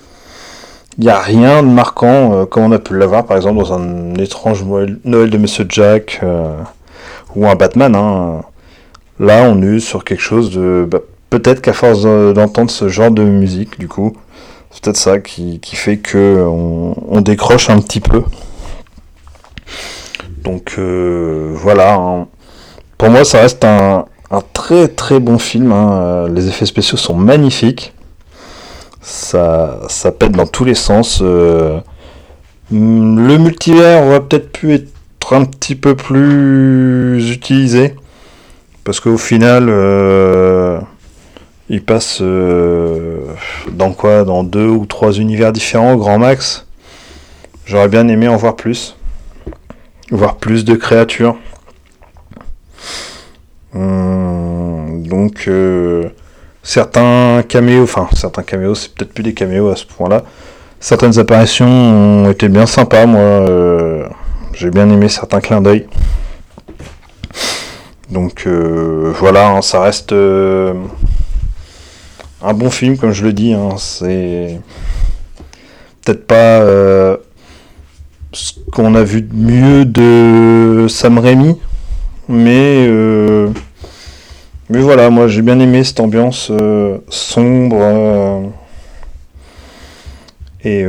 il 0.98 1.04
n'y 1.04 1.10
a 1.10 1.20
rien 1.20 1.64
de 1.64 1.68
marquant 1.68 2.34
euh, 2.34 2.46
comme 2.46 2.64
on 2.64 2.72
a 2.72 2.80
pu 2.80 2.98
l'avoir 2.98 3.26
par 3.26 3.38
exemple 3.38 3.58
dans 3.58 3.74
un 3.74 4.16
étrange 4.16 4.64
Noël 4.64 5.30
de 5.30 5.38
Monsieur 5.38 5.66
Jack 5.68 6.22
ou 7.36 7.48
un 7.48 7.56
Batman. 7.56 7.96
Hein. 7.96 8.42
Là 9.20 9.44
on 9.50 9.62
est 9.62 9.80
sur 9.80 10.04
quelque 10.04 10.22
chose 10.22 10.52
de... 10.52 10.88
Bah, 10.90 11.00
peut-être 11.30 11.62
qu'à 11.62 11.74
force 11.74 12.04
d'entendre 12.04 12.70
ce 12.70 12.90
genre 12.90 13.12
de 13.12 13.24
musique 13.24 13.80
du 13.80 13.88
coup, 13.88 14.14
c'est 14.72 14.84
peut-être 14.84 14.98
ça 14.98 15.20
qui, 15.20 15.60
fait 15.74 15.98
que 15.98 16.46
on 16.46 17.22
décroche 17.22 17.70
un 17.70 17.80
petit 17.80 18.00
peu. 18.00 18.24
Donc 20.44 20.76
euh, 20.78 21.52
voilà, 21.54 21.96
hein. 21.96 22.28
pour 22.98 23.10
moi 23.10 23.24
ça 23.24 23.40
reste 23.42 23.64
un, 23.64 24.06
très 24.52 24.88
très 24.88 25.20
bon 25.20 25.38
film. 25.38 25.72
Hein. 25.72 26.28
Les 26.30 26.48
effets 26.48 26.66
spéciaux 26.66 26.98
sont 26.98 27.16
magnifiques. 27.16 27.94
Ça, 29.04 29.82
ça 29.90 30.12
pète 30.12 30.32
dans 30.32 30.48
tous 30.48 30.66
les 30.66 30.74
sens. 30.74 31.20
Euh. 31.22 31.80
Le 32.72 33.38
multivers 33.38 34.06
va 34.06 34.20
peut-être 34.22 34.52
pu 34.52 34.74
être 34.74 35.34
un 35.34 35.46
petit 35.46 35.76
peu 35.76 35.96
plus 35.96 37.32
utilisé. 37.32 37.96
Parce 38.84 39.00
qu'au 39.00 39.18
final, 39.18 39.68
euh, 39.70 40.80
il 41.70 41.84
passe 41.84 42.22
dans 42.22 43.94
quoi 43.94 44.24
Dans 44.24 44.44
deux 44.44 44.68
ou 44.68 44.86
trois 44.86 45.12
univers 45.12 45.54
différents, 45.54 45.96
grand 45.96 46.18
max. 46.18 46.66
J'aurais 47.66 47.90
bien 47.90 48.08
aimé 48.08 48.28
en 48.28 48.38
voir 48.38 48.56
plus 48.56 48.96
voir 50.14 50.38
plus 50.38 50.64
de 50.66 50.76
créatures. 50.76 51.36
Hum, 53.74 55.04
donc 55.08 55.46
euh, 55.48 56.10
certains 56.64 57.44
caméos, 57.48 57.84
enfin 57.84 58.08
certains 58.14 58.42
caméos, 58.42 58.74
c'est 58.76 58.94
peut-être 58.94 59.14
plus 59.14 59.24
des 59.24 59.34
caméos 59.34 59.70
à 59.70 59.76
ce 59.76 59.86
point-là. 59.86 60.24
Certaines 60.80 61.20
apparitions 61.20 61.68
ont 61.68 62.32
été 62.32 62.50
bien 62.50 62.66
sympas, 62.66 63.06
moi 63.06 63.20
euh, 63.22 64.08
j'ai 64.54 64.72
bien 64.72 64.90
aimé 64.90 65.10
certains 65.10 65.40
clins 65.40 65.62
d'œil. 65.62 65.88
Donc 68.10 68.44
euh, 68.48 69.14
voilà, 69.20 69.50
hein, 69.50 69.62
ça 69.62 69.82
reste 69.82 70.12
un 70.12 70.74
bon 72.54 72.70
film, 72.70 72.98
comme 72.98 73.12
je 73.12 73.24
le 73.24 73.34
dis. 73.34 73.54
Hein, 73.54 73.76
c'est 73.78 74.60
peut-être 76.04 76.26
pas 76.26 76.62
ce 78.34 78.54
qu'on 78.72 78.96
a 78.96 79.04
vu 79.04 79.22
de 79.22 79.36
mieux 79.36 79.86
de 79.86 80.88
Sam 80.90 81.20
Raimi. 81.20 81.58
Mais, 82.28 82.86
euh, 82.88 83.50
mais 84.74 84.82
voilà, 84.82 85.10
moi 85.10 85.28
j'ai 85.28 85.44
bien 85.44 85.60
aimé 85.60 85.84
cette 85.84 86.00
ambiance 86.00 86.50
euh, 86.52 86.98
sombre. 87.08 87.78
Euh, 87.80 88.42
et, 90.66 90.86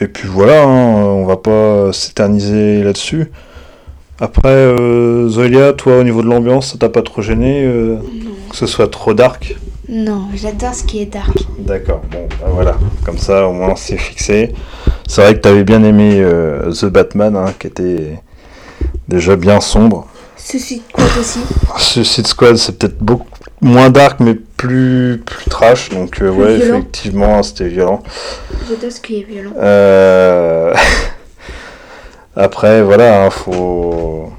et 0.00 0.08
puis 0.08 0.28
voilà, 0.28 0.64
hein, 0.64 1.04
on 1.04 1.24
va 1.24 1.36
pas 1.36 1.92
s'éterniser 1.92 2.82
là-dessus. 2.82 3.30
Après, 4.18 4.74
Zolia, 5.28 5.74
toi 5.74 5.98
au 5.98 6.02
niveau 6.02 6.22
de 6.22 6.26
l'ambiance, 6.26 6.72
ça 6.72 6.78
t'a 6.78 6.88
pas 6.88 7.02
trop 7.02 7.22
gêné 7.22 7.64
que 8.50 8.56
ce 8.56 8.66
soit 8.66 8.90
trop 8.90 9.14
dark? 9.14 9.56
Non, 9.88 10.28
j'adore 10.34 10.74
ce 10.74 10.84
qui 10.84 11.00
est 11.00 11.06
dark. 11.06 11.36
D'accord, 11.58 12.02
bon, 12.10 12.28
bah 12.40 12.48
voilà, 12.50 12.76
comme 13.04 13.18
ça 13.18 13.46
au 13.48 13.52
moins 13.52 13.74
c'est 13.76 13.96
fixé. 13.96 14.52
C'est 15.06 15.22
vrai 15.22 15.34
que 15.34 15.40
tu 15.40 15.48
avais 15.48 15.64
bien 15.64 15.82
aimé 15.82 16.16
euh, 16.16 16.70
The 16.72 16.86
Batman, 16.86 17.36
hein, 17.36 17.54
qui 17.58 17.68
était 17.68 18.18
déjà 19.06 19.36
bien 19.36 19.60
sombre. 19.60 20.06
Suicide 20.48 20.80
Squad 20.88 21.10
aussi. 21.20 21.40
Suicide 21.76 22.26
Squad, 22.26 22.56
c'est 22.56 22.78
peut-être 22.78 22.98
beaucoup 23.00 23.26
moins 23.60 23.90
dark, 23.90 24.18
mais 24.20 24.34
plus, 24.34 25.22
plus 25.26 25.44
trash. 25.50 25.90
Donc, 25.90 26.22
euh, 26.22 26.30
ouais, 26.30 26.54
effectivement, 26.54 27.42
c'était 27.42 27.68
violent. 27.68 28.02
J'adore 28.66 28.90
ce 28.90 28.98
qui 28.98 29.20
est 29.20 29.24
violent. 29.24 29.50
Euh, 29.58 30.74
après, 32.36 32.82
voilà, 32.82 33.26
hein, 33.26 33.30
faut... 33.30 34.32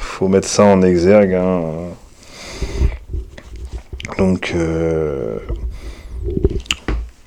faut 0.00 0.26
mettre 0.26 0.48
ça 0.48 0.64
en 0.64 0.82
exergue. 0.82 1.34
Hein. 1.34 1.60
Donc, 4.18 4.52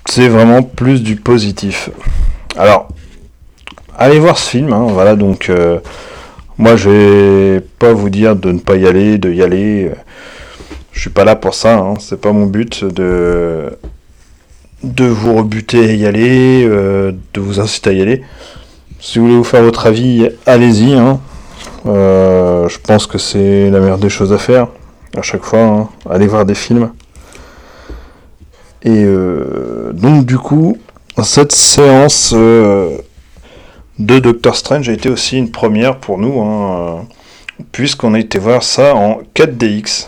c'est 0.10 0.27
vraiment 0.27 0.63
plus 0.63 1.01
du 1.01 1.15
positif. 1.15 1.89
Alors, 2.58 2.89
allez 3.98 4.20
voir 4.20 4.38
ce 4.38 4.50
film. 4.50 4.74
hein, 4.74 4.88
voilà, 4.89 5.15
donc 5.15 5.50
euh, 5.50 5.80
moi 6.62 6.75
je 6.75 6.89
vais 6.89 7.60
pas 7.80 7.91
vous 7.94 8.10
dire 8.10 8.36
de 8.36 8.51
ne 8.51 8.60
pas 8.60 8.75
y 8.75 8.88
aller, 8.88 9.18
de 9.18 9.32
y 9.32 9.41
aller. 9.41 9.91
Je 10.94 11.00
suis 11.01 11.10
pas 11.10 11.24
là 11.25 11.36
pour 11.36 11.53
ça. 11.56 11.77
Hein, 11.77 11.96
c'est 12.00 12.20
pas 12.22 12.32
mon 12.32 12.46
but 12.46 12.84
de 12.86 13.72
de 14.84 15.06
vous 15.06 15.36
rebuter 15.36 15.80
à 15.89 15.94
y 15.94 16.06
aller, 16.08 16.65
euh, 16.68 17.12
de 17.34 17.39
vous 17.41 17.60
inciter 17.60 17.89
à 17.91 17.94
y 17.94 18.01
aller. 18.01 18.24
Si 19.00 19.20
vous 19.20 19.25
voulez 19.25 19.38
vous 19.38 19.44
faire 19.44 19.63
votre 19.63 19.86
avis, 19.88 20.30
allez-y. 20.46 20.94
hein. 20.94 21.20
Euh, 21.88 22.68
je 22.70 22.77
pense 22.80 23.08
que 23.08 23.18
c'est 23.18 23.70
la 23.72 23.80
meilleure 23.80 23.98
des 23.98 24.10
choses 24.10 24.32
à 24.34 24.38
faire 24.38 24.68
à 25.18 25.22
chaque 25.24 25.44
fois. 25.44 25.60
hein. 25.60 25.89
Allez 26.10 26.27
voir 26.27 26.46
des 26.46 26.56
films. 26.56 26.91
Et 28.84 29.03
euh, 29.06 29.91
donc 29.94 30.25
du 30.25 30.38
coup, 30.38 30.77
cette 31.24 31.51
séance 31.51 32.34
euh, 32.36 32.98
de 34.01 34.17
Doctor 34.17 34.55
Strange 34.55 34.89
a 34.89 34.93
été 34.93 35.10
aussi 35.10 35.38
une 35.38 35.51
première 35.51 35.98
pour 35.98 36.17
nous, 36.17 36.41
hein, 36.41 36.75
euh, 36.75 37.63
puisqu'on 37.72 38.15
a 38.15 38.20
été 38.20 38.39
voir 38.39 38.63
ça 38.63 38.96
en 38.96 39.22
4DX. 39.36 40.08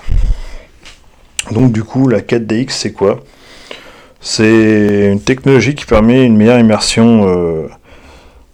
Donc 1.51 1.71
du 1.71 1.83
coup, 1.83 2.07
la 2.07 2.21
4DX, 2.21 2.69
c'est 2.69 2.91
quoi? 2.91 3.19
C'est 4.19 5.11
une 5.11 5.21
technologie 5.21 5.75
qui 5.75 5.85
permet 5.85 6.25
une 6.25 6.35
meilleure 6.35 6.59
immersion 6.59 7.27
euh, 7.27 7.67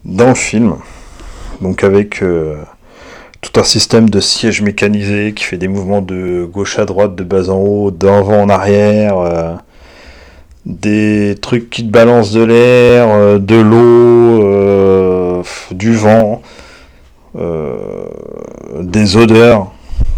dans 0.03 0.27
le 0.27 0.35
film. 0.35 0.75
Donc 1.61 1.85
avec 1.85 2.21
euh, 2.21 2.57
tout 3.39 3.57
un 3.57 3.63
système 3.63 4.09
de 4.09 4.19
siège 4.19 4.61
mécanisé 4.61 5.33
qui 5.33 5.45
fait 5.45 5.57
des 5.57 5.69
mouvements 5.69 6.01
de 6.01 6.45
gauche 6.51 6.79
à 6.79 6.85
droite, 6.85 7.15
de 7.15 7.23
bas 7.23 7.49
en 7.49 7.59
haut, 7.59 7.91
d'avant 7.91 8.41
en 8.41 8.49
arrière. 8.49 9.59
des 10.65 11.35
trucs 11.41 11.69
qui 11.69 11.83
te 11.85 11.91
balancent 11.91 12.33
de 12.33 12.43
l'air, 12.43 13.39
de 13.39 13.55
l'eau, 13.55 15.28
du 15.71 15.95
vent, 15.95 16.41
euh, 17.35 18.07
des 18.81 19.17
odeurs. 19.17 19.71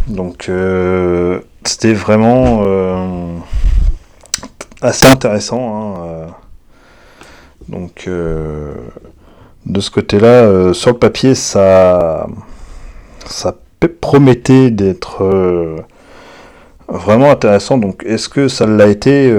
Donc 0.07 0.47
euh, 0.49 1.39
c'était 1.63 1.93
vraiment 1.93 2.63
euh, 2.65 3.37
assez 4.81 5.07
intéressant. 5.07 5.95
hein. 5.97 6.27
Donc 7.67 8.07
de 8.07 9.79
ce 9.79 9.91
côté-là, 9.91 10.73
sur 10.73 10.91
le 10.91 10.97
papier, 10.97 11.35
ça, 11.35 12.27
ça 13.27 13.55
promettait 14.01 14.71
d'être 14.71 15.23
vraiment 16.87 17.31
intéressant. 17.31 17.77
Donc 17.77 18.03
est-ce 18.05 18.27
que 18.27 18.47
ça 18.47 18.65
l'a 18.65 18.87
été 18.87 19.31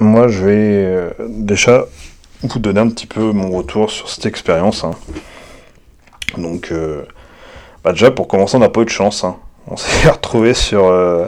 moi, 0.00 0.28
je 0.28 0.44
vais 0.44 1.10
déjà 1.28 1.84
vous 2.42 2.58
donner 2.58 2.80
un 2.80 2.88
petit 2.88 3.06
peu 3.06 3.32
mon 3.32 3.50
retour 3.50 3.90
sur 3.90 4.08
cette 4.08 4.26
expérience. 4.26 4.84
hein. 4.84 4.92
Donc, 6.36 6.68
euh, 6.72 7.02
bah 7.84 7.92
déjà, 7.92 8.10
pour 8.10 8.28
commencer, 8.28 8.56
on 8.56 8.60
n'a 8.60 8.68
pas 8.68 8.82
eu 8.82 8.84
de 8.84 8.90
chance. 8.90 9.24
hein. 9.24 9.36
On 9.66 9.76
s'est 9.76 10.08
retrouvé 10.10 10.54
sur, 10.54 10.86
euh, 10.86 11.26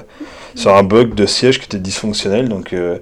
sur 0.55 0.75
un 0.75 0.83
bug 0.83 1.15
de 1.15 1.27
siège 1.27 1.59
qui 1.59 1.67
était 1.67 1.79
dysfonctionnel. 1.79 2.49
Donc, 2.49 2.73
euh, 2.73 2.99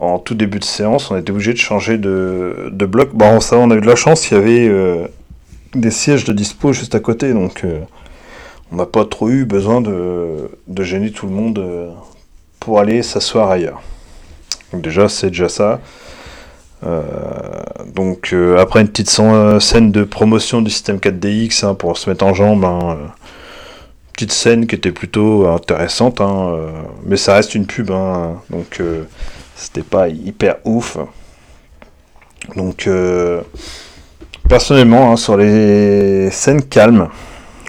en 0.00 0.18
tout 0.18 0.34
début 0.34 0.58
de 0.58 0.64
séance, 0.64 1.10
on 1.10 1.16
était 1.16 1.30
obligé 1.30 1.52
de 1.52 1.58
changer 1.58 1.98
de, 1.98 2.68
de 2.70 2.86
bloc. 2.86 3.10
Bon, 3.14 3.40
ça, 3.40 3.56
on 3.56 3.70
a 3.70 3.74
eu 3.76 3.80
de 3.80 3.86
la 3.86 3.96
chance, 3.96 4.30
il 4.30 4.34
y 4.34 4.36
avait 4.36 5.10
des 5.74 5.90
sièges 5.90 6.24
de 6.24 6.32
dispo 6.32 6.72
juste 6.72 6.94
à 6.94 7.00
côté. 7.00 7.32
Donc, 7.32 7.64
on 8.72 8.76
n'a 8.76 8.86
pas 8.86 9.04
trop 9.04 9.28
eu 9.30 9.44
besoin 9.46 9.80
de, 9.80 10.50
de 10.66 10.82
gêner 10.82 11.10
tout 11.10 11.26
le 11.26 11.32
monde 11.32 11.94
pour 12.60 12.80
aller 12.80 13.02
s'asseoir 13.02 13.50
ailleurs. 13.50 13.80
Donc 14.72 14.82
déjà, 14.82 15.08
c'est 15.08 15.28
déjà 15.28 15.48
ça. 15.48 15.80
Euh, 16.84 17.02
donc 17.94 18.32
euh, 18.32 18.58
après 18.58 18.80
une 18.80 18.88
petite 18.88 19.08
scène 19.08 19.58
scène 19.60 19.90
de 19.90 20.04
promotion 20.04 20.60
du 20.60 20.70
système 20.70 20.98
4DX 20.98 21.64
hein, 21.64 21.74
pour 21.74 21.96
se 21.96 22.10
mettre 22.10 22.24
en 22.26 22.34
jambe, 22.34 22.64
hein, 22.64 22.78
euh, 22.90 23.06
petite 24.12 24.32
scène 24.32 24.66
qui 24.66 24.74
était 24.74 24.92
plutôt 24.92 25.48
intéressante, 25.48 26.20
hein, 26.20 26.50
euh, 26.52 26.70
mais 27.06 27.16
ça 27.16 27.34
reste 27.34 27.54
une 27.54 27.66
pub, 27.66 27.88
donc 28.50 28.80
euh, 28.80 29.04
c'était 29.56 29.82
pas 29.82 30.08
hyper 30.08 30.56
ouf. 30.64 30.98
Donc 32.56 32.86
euh, 32.86 33.40
personnellement, 34.48 35.16
sur 35.16 35.36
les 35.36 36.30
scènes 36.30 36.62
calmes, 36.62 37.08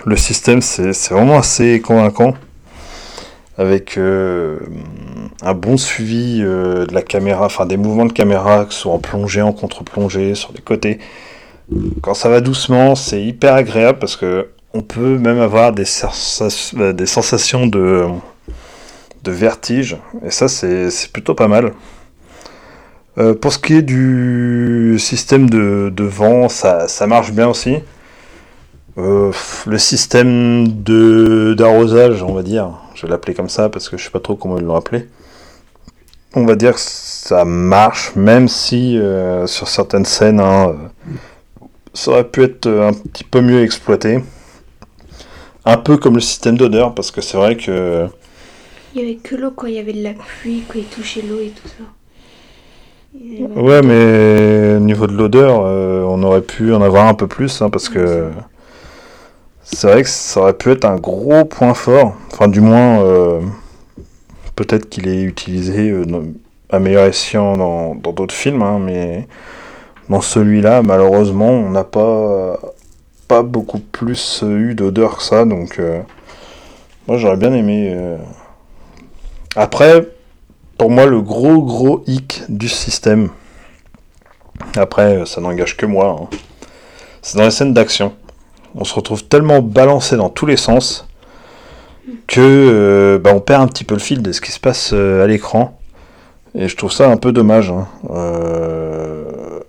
le 0.05 0.17
système 0.17 0.61
c'est 0.61 1.09
vraiment 1.09 1.39
assez 1.39 1.79
convaincant 1.79 2.33
avec 3.57 3.97
euh, 3.97 4.59
un 5.45 5.53
bon 5.53 5.77
suivi 5.77 6.41
euh, 6.41 6.87
de 6.87 6.93
la 6.93 7.03
caméra, 7.03 7.45
enfin 7.45 7.67
des 7.67 7.77
mouvements 7.77 8.07
de 8.07 8.11
caméra, 8.11 8.65
que 8.65 8.73
ce 8.73 8.81
soit 8.81 8.93
en 8.93 8.99
plongée, 8.99 9.43
en 9.43 9.53
contre-plongée, 9.53 10.33
sur 10.33 10.51
les 10.53 10.61
côtés. 10.61 10.99
Quand 12.01 12.15
ça 12.15 12.29
va 12.29 12.41
doucement, 12.41 12.95
c'est 12.95 13.23
hyper 13.23 13.53
agréable 13.53 13.99
parce 13.99 14.15
que 14.15 14.49
on 14.73 14.81
peut 14.81 15.17
même 15.17 15.39
avoir 15.39 15.71
des, 15.71 15.83
euh, 15.83 17.05
sensations 17.05 17.67
de, 17.67 18.07
vertige, 19.27 19.97
et 20.25 20.31
ça 20.31 20.47
c'est 20.47 21.11
plutôt 21.13 21.35
pas 21.35 21.47
mal. 21.47 21.73
Euh, 23.17 23.33
pour 23.33 23.53
ce 23.53 23.59
qui 23.59 23.75
est 23.75 23.81
du 23.81 24.97
système 24.99 25.49
de, 25.49 26.03
vent, 26.03 26.49
ça, 26.49 26.87
marche 27.07 27.31
bien 27.31 27.47
aussi. 27.47 27.77
Le 28.97 29.77
système 29.77 30.67
d'arrosage, 30.67 32.23
on 32.23 32.33
va 32.33 32.43
dire, 32.43 32.71
je 32.95 33.03
vais 33.03 33.09
l'appeler 33.09 33.33
comme 33.33 33.49
ça 33.49 33.69
parce 33.69 33.89
que 33.89 33.97
je 33.97 34.05
sais 34.05 34.09
pas 34.09 34.19
trop 34.19 34.35
comment 34.35 34.57
ils 34.57 34.63
l'ont 34.63 34.75
appelé. 34.75 35.07
On 36.33 36.45
va 36.45 36.55
dire 36.55 36.73
que 36.73 36.79
ça 36.79 37.45
marche, 37.45 38.15
même 38.15 38.47
si 38.47 38.97
euh, 38.97 39.47
sur 39.47 39.67
certaines 39.67 40.05
scènes, 40.05 40.39
hein, 40.39 40.69
euh, 40.69 41.15
ça 41.93 42.11
aurait 42.11 42.27
pu 42.27 42.43
être 42.43 42.65
euh, 42.67 42.89
un 42.89 42.93
petit 42.93 43.23
peu 43.23 43.41
mieux 43.41 43.63
exploité. 43.63 44.21
Un 45.63 45.77
peu 45.77 45.97
comme 45.97 46.15
le 46.15 46.21
système 46.21 46.57
d'odeur, 46.57 46.93
parce 46.93 47.11
que 47.11 47.21
c'est 47.21 47.37
vrai 47.37 47.55
que 47.55 48.07
Il 48.93 49.01
y 49.01 49.03
avait 49.03 49.15
que 49.15 49.35
l'eau 49.35 49.51
quand 49.51 49.67
il 49.67 49.75
y 49.75 49.79
avait 49.79 49.93
de 49.93 50.03
la 50.03 50.13
pluie, 50.13 50.63
quand 50.67 50.77
il 50.77 50.85
touchait 50.85 51.21
l'eau 51.21 51.39
et 51.39 51.51
tout 51.51 51.67
ça. 51.67 51.83
Ouais, 53.55 53.81
mais 53.81 54.75
au 54.75 54.79
niveau 54.79 55.07
de 55.07 55.13
l'odeur, 55.13 55.61
euh, 55.65 56.03
on 56.03 56.21
aurait 56.23 56.41
pu 56.41 56.73
en 56.73 56.81
avoir 56.81 57.07
un 57.07 57.13
peu 57.13 57.27
plus, 57.27 57.61
hein, 57.61 57.69
parce 57.69 57.87
que 57.87 58.29
c'est 59.65 59.87
vrai 59.87 60.03
que 60.03 60.09
ça 60.09 60.41
aurait 60.41 60.53
pu 60.53 60.71
être 60.71 60.85
un 60.85 60.95
gros 60.95 61.43
point 61.43 61.73
fort. 61.73 62.15
Enfin, 62.31 62.47
du 62.47 62.61
moins, 62.61 63.01
euh, 63.03 63.41
peut-être 64.55 64.89
qu'il 64.89 65.07
est 65.07 65.21
utilisé 65.23 65.89
euh, 65.89 66.05
à 66.69 66.79
meilleur 66.79 67.05
escient 67.05 67.57
dans 67.57 67.95
d'autres 67.95 68.33
films, 68.33 68.61
hein, 68.61 68.79
mais 68.79 69.27
dans 70.07 70.21
celui-là, 70.21 70.83
malheureusement, 70.83 71.49
on 71.49 71.71
n'a 71.71 71.83
pas, 71.83 72.59
pas 73.27 73.41
beaucoup 73.41 73.79
plus 73.79 74.41
euh, 74.43 74.57
eu 74.57 74.75
d'odeur 74.75 75.17
que 75.17 75.23
ça, 75.23 75.45
donc 75.45 75.79
euh, 75.79 76.01
moi 77.07 77.17
j'aurais 77.17 77.37
bien 77.37 77.53
aimé. 77.53 77.95
Après, 79.55 80.07
pour 80.77 80.91
moi, 80.91 81.05
le 81.05 81.21
gros 81.21 81.61
gros 81.63 82.03
hic 82.05 82.43
du 82.49 82.69
système, 82.69 83.29
après, 84.77 85.25
ça 85.25 85.41
n'engage 85.41 85.75
que 85.75 85.85
moi, 85.85 86.17
hein, 86.21 86.37
c'est 87.21 87.37
dans 87.37 87.45
les 87.45 87.51
scènes 87.51 87.73
d'action. 87.73 88.13
On 88.75 88.83
se 88.83 88.93
retrouve 88.93 89.23
tellement 89.23 89.61
balancé 89.61 90.17
dans 90.17 90.29
tous 90.29 90.45
les 90.45 90.57
sens 90.57 91.07
que 92.27 92.41
euh, 92.41 93.17
bah, 93.19 93.31
on 93.33 93.39
perd 93.39 93.61
un 93.63 93.67
petit 93.67 93.83
peu 93.83 93.95
le 93.95 93.99
fil 94.01 94.21
de 94.21 94.31
ce 94.31 94.41
qui 94.41 94.51
se 94.51 94.59
passe 94.59 94.91
euh, 94.93 95.23
à 95.23 95.27
l'écran. 95.27 95.79
Et 96.55 96.67
je 96.67 96.75
trouve 96.75 96.91
ça 96.91 97.09
un 97.09 97.17
peu 97.17 97.31
dommage. 97.31 97.69
hein. 97.71 97.87
Euh, 98.11 99.59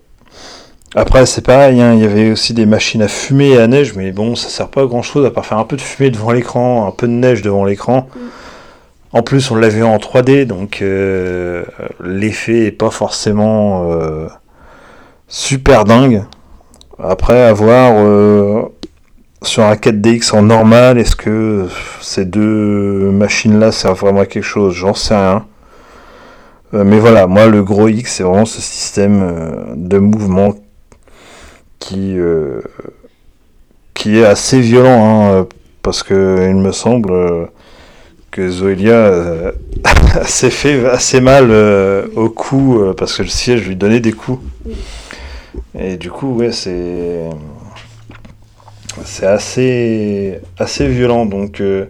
Après, 0.95 1.25
c'est 1.27 1.45
pareil, 1.45 1.81
hein, 1.81 1.95
il 1.95 2.01
y 2.01 2.05
avait 2.05 2.31
aussi 2.31 2.53
des 2.55 2.66
machines 2.66 3.03
à 3.03 3.09
fumer 3.09 3.51
et 3.51 3.59
à 3.59 3.66
neige, 3.66 3.95
mais 3.95 4.12
bon, 4.12 4.35
ça 4.35 4.49
sert 4.49 4.69
pas 4.69 4.83
à 4.83 4.87
grand 4.87 5.03
chose 5.03 5.25
à 5.27 5.31
part 5.31 5.47
faire 5.47 5.59
un 5.59 5.64
peu 5.64 5.77
de 5.77 5.81
fumée 5.83 6.11
devant 6.11 6.33
l'écran, 6.33 6.87
un 6.87 6.90
peu 6.92 7.07
de 7.07 7.12
neige 7.12 7.42
devant 7.42 7.64
l'écran. 7.64 8.09
En 9.12 9.23
plus, 9.23 9.51
on 9.51 9.55
l'a 9.57 9.69
vu 9.69 9.83
en 9.85 9.97
3D, 9.99 10.47
donc 10.47 10.83
l'effet 12.01 12.66
est 12.66 12.73
pas 12.73 12.90
forcément 12.90 13.88
super 15.29 15.85
dingue. 15.85 16.25
Après, 17.03 17.42
à 17.42 17.53
voir 17.53 17.92
euh, 17.97 18.62
sur 19.46 19.64
un 19.64 19.74
4DX 19.74 20.35
en 20.35 20.42
normal, 20.42 20.98
est-ce 20.98 21.16
que 21.16 21.66
ces 22.00 22.24
deux 22.24 23.11
machines-là 23.11 23.72
servent 23.72 24.00
vraiment 24.00 24.20
à 24.20 24.26
quelque 24.26 24.42
chose? 24.42 24.74
J'en 24.74 24.94
sais 24.94 25.14
rien. 25.14 25.46
Euh, 26.74 26.85
mais 26.85 26.98
voilà, 26.98 27.26
moi, 27.26 27.46
le 27.46 27.62
gros 27.62 27.88
X, 27.88 28.16
c'est 28.16 28.22
vraiment 28.22 28.44
ce 28.44 28.61
système 28.61 29.22
euh, 29.22 29.74
de 29.76 29.98
mouvement 29.98 30.54
qui, 31.78 32.18
euh, 32.18 32.61
qui 33.94 34.18
est 34.18 34.24
assez 34.24 34.61
violent, 34.61 35.40
hein, 35.40 35.46
parce 35.82 36.02
que 36.02 36.48
il 36.48 36.56
me 36.56 36.72
semble 36.72 37.48
que 38.30 38.48
Zoélia 38.48 39.52
s'est 40.24 40.50
fait 40.50 40.87
assez 40.87 41.20
mal 41.20 41.50
au 42.16 42.28
cou, 42.28 42.82
parce 42.96 43.16
que 43.16 43.22
le 43.22 43.28
siège 43.28 43.66
lui 43.68 43.76
donnait 43.76 44.00
des 44.00 44.12
coups. 44.12 44.42
Et 45.78 45.96
du 45.96 46.11
coup, 46.11 46.35
ouais, 46.35 46.52
c'est 46.52 47.22
c'est 49.04 49.26
assez 49.26 50.88
violent. 50.88 51.26
Donc 51.26 51.61
euh, 51.61 51.87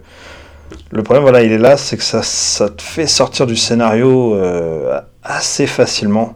le 0.91 1.03
problème, 1.03 1.23
voilà, 1.23 1.43
il 1.43 1.51
est 1.51 1.57
là, 1.57 1.77
c'est 1.77 1.97
que 1.97 2.03
ça, 2.03 2.21
te 2.69 2.81
fait 2.81 3.07
sortir 3.07 3.45
du 3.45 3.55
scénario 3.55 4.35
euh, 4.35 4.99
assez 5.23 5.67
facilement. 5.67 6.35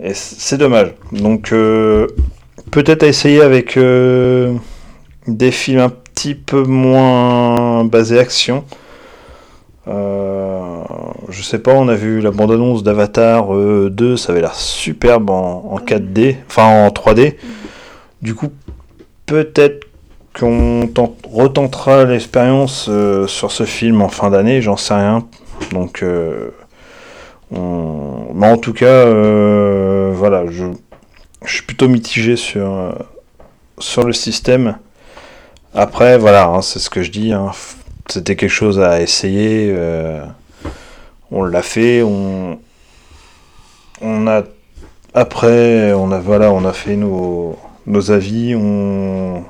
Et 0.00 0.14
c'est 0.14 0.58
dommage. 0.58 0.94
Donc 1.12 1.52
euh, 1.52 2.06
peut-être 2.70 3.02
à 3.02 3.06
essayer 3.06 3.40
avec 3.40 3.78
des 3.78 5.50
films 5.50 5.80
un 5.80 5.88
petit 5.88 6.34
peu 6.34 6.62
moins 6.62 7.84
basés 7.84 8.18
action. 8.18 8.64
Euh, 9.88 10.82
je 11.30 11.42
sais 11.42 11.58
pas, 11.58 11.72
on 11.72 11.88
a 11.88 11.94
vu 11.94 12.20
la 12.20 12.30
bande-annonce 12.30 12.82
d'Avatar 12.82 13.54
2, 13.54 14.16
ça 14.18 14.32
avait 14.32 14.42
l'air 14.42 14.54
superbe 14.54 15.30
en, 15.30 15.64
en 15.72 15.78
4D, 15.78 16.36
enfin 16.46 16.64
en 16.64 16.88
3D. 16.88 17.36
Du 18.20 18.34
coup, 18.34 18.50
peut-être 19.28 19.86
qu'on 20.38 20.88
tente- 20.92 21.26
retentera 21.30 22.04
l'expérience 22.04 22.86
euh, 22.88 23.26
sur 23.28 23.52
ce 23.52 23.64
film 23.64 24.02
en 24.02 24.08
fin 24.08 24.30
d'année, 24.30 24.62
j'en 24.62 24.76
sais 24.76 24.94
rien. 24.94 25.26
Donc, 25.72 26.02
euh, 26.02 26.50
on- 27.52 28.32
mais 28.34 28.48
en 28.48 28.56
tout 28.56 28.72
cas, 28.72 28.86
euh, 28.86 30.12
voilà, 30.14 30.44
je, 30.50 30.64
suis 31.44 31.62
plutôt 31.62 31.88
mitigé 31.88 32.36
sur, 32.36 32.66
euh, 32.72 32.92
le 34.04 34.12
système. 34.12 34.78
Après, 35.74 36.18
voilà, 36.18 36.46
hein, 36.46 36.62
c'est 36.62 36.78
ce 36.78 36.90
que 36.90 37.02
je 37.02 37.10
dis. 37.10 37.32
hein, 37.32 37.52
C'était 38.08 38.36
quelque 38.36 38.50
chose 38.50 38.80
à 38.80 39.00
essayer. 39.02 39.74
on 41.30 41.44
l'a 41.44 41.62
fait. 41.62 42.02
On, 42.02 42.58
on 44.00 44.26
a 44.26 44.42
après, 45.14 45.92
on 45.94 46.12
a 46.12 46.18
voilà, 46.18 46.52
on 46.52 46.64
a 46.64 46.72
fait 46.72 46.96
nos, 46.96 47.58
nos 47.88 48.10
avis. 48.10 48.54
On, 48.54 49.44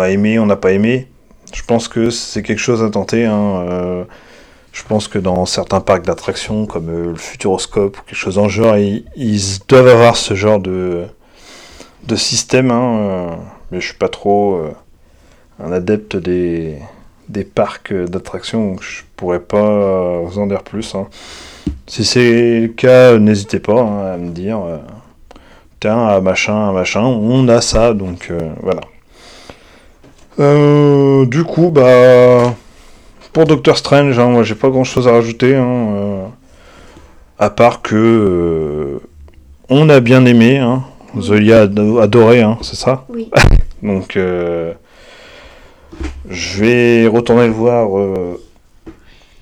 a 0.00 0.10
aimé, 0.10 0.38
on 0.38 0.46
n'a 0.46 0.56
pas 0.56 0.72
aimé. 0.72 1.06
Je 1.54 1.62
pense 1.62 1.88
que 1.88 2.10
c'est 2.10 2.42
quelque 2.42 2.58
chose 2.58 2.82
à 2.82 2.90
tenter. 2.90 3.24
hein, 3.24 3.64
euh, 3.68 4.04
je 4.72 4.82
pense 4.82 5.08
que 5.08 5.18
dans 5.18 5.46
certains 5.46 5.80
parcs 5.80 6.04
d'attractions, 6.04 6.66
comme 6.66 6.88
euh, 6.90 7.10
le 7.10 7.16
Futuroscope 7.16 7.98
ou 7.98 8.02
quelque 8.02 8.18
chose 8.18 8.38
en 8.38 8.48
genre, 8.48 8.76
ils, 8.76 9.58
doivent 9.68 9.88
avoir 9.88 10.16
ce 10.16 10.34
genre 10.34 10.58
de, 10.58 11.04
système. 12.16 12.70
hein, 12.70 12.98
euh, 12.98 13.30
mais 13.70 13.80
je 13.80 13.86
suis 13.86 13.96
pas 13.96 14.08
trop 14.08 14.60
un 15.62 15.72
adepte 15.72 16.16
des, 16.16 16.78
parcs 17.54 17.94
d'attractions, 17.94 18.70
donc 18.70 18.82
je 18.82 19.02
pourrais 19.16 19.40
pas 19.40 20.20
vous 20.20 20.38
en 20.38 20.46
dire 20.46 20.62
plus. 20.62 20.94
hein. 20.94 21.08
Si 21.86 22.04
c'est 22.04 22.60
le 22.60 22.68
cas, 22.68 23.16
n'hésitez 23.18 23.60
pas 23.60 24.12
à 24.12 24.16
me 24.16 24.30
dire. 24.30 24.58
Tiens, 25.80 26.20
machin, 26.20 26.72
machin, 26.72 27.02
on 27.02 27.46
a 27.48 27.60
ça, 27.60 27.92
donc 27.92 28.28
euh, 28.30 28.38
voilà. 28.62 28.80
Euh, 30.38 31.26
du 31.26 31.44
coup, 31.44 31.70
bah, 31.70 32.54
pour 33.32 33.44
Doctor 33.44 33.76
Strange, 33.76 34.18
hein, 34.18 34.28
moi 34.28 34.42
j'ai 34.42 34.54
pas 34.54 34.70
grand 34.70 34.84
chose 34.84 35.06
à 35.06 35.12
rajouter, 35.12 35.54
hein, 35.54 35.66
euh, 35.66 36.24
à 37.38 37.50
part 37.50 37.82
que 37.82 39.00
on 39.68 39.88
a 39.90 40.00
bien 40.00 40.24
aimé, 40.24 40.58
hein, 40.58 40.82
Zolia 41.20 41.58
a 41.58 41.62
ado- 41.62 41.98
adoré, 41.98 42.40
hein, 42.42 42.56
c'est 42.62 42.76
ça? 42.76 43.04
Oui. 43.08 43.30
Donc, 43.82 44.18
je 46.30 46.60
vais 46.60 47.06
retourner 47.06 47.46
le 47.46 47.52
voir 47.52 47.88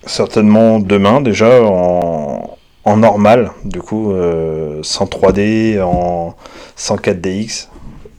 certainement 0.07 0.81
demain 0.81 1.21
déjà 1.21 1.63
en, 1.63 2.54
en 2.85 2.97
normal, 2.99 3.53
du 3.65 3.81
coup, 3.81 4.13
euh, 4.13 4.81
sans 4.83 5.07
3D, 5.07 5.81
en, 5.83 6.35
sans 6.77 6.97
4DX, 6.97 7.69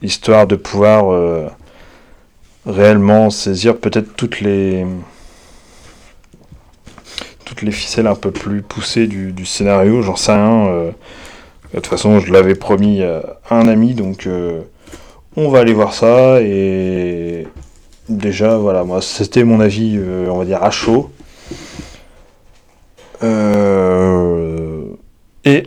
histoire 0.01 0.47
de 0.47 0.55
pouvoir 0.55 1.13
euh, 1.13 1.47
réellement 2.65 3.29
saisir 3.29 3.77
peut-être 3.77 4.15
toutes 4.15 4.41
les 4.41 4.85
toutes 7.45 7.61
les 7.61 7.71
ficelles 7.71 8.07
un 8.07 8.15
peu 8.15 8.31
plus 8.31 8.63
poussées 8.63 9.05
du, 9.05 9.45
scénario, 9.45 10.01
j'en 10.01 10.15
sais 10.15 10.31
rien. 10.31 10.67
euh, 10.67 10.91
de 11.73 11.79
toute 11.79 11.87
façon, 11.87 12.19
je 12.19 12.33
l'avais 12.33 12.55
promis 12.55 13.03
à 13.03 13.37
un 13.51 13.67
ami, 13.67 13.93
donc 13.93 14.27
on 15.35 15.49
va 15.49 15.59
aller 15.59 15.73
voir 15.73 15.93
ça. 15.93 16.41
Et 16.41 17.47
déjà, 18.09 18.57
voilà, 18.57 18.83
moi, 18.83 19.01
c'était 19.01 19.43
mon 19.43 19.59
avis, 19.59 19.99
on 20.29 20.37
va 20.37 20.45
dire, 20.45 20.63
à 20.63 20.71
chaud. 20.71 21.11
Euh, 23.23 24.83
et 25.43 25.63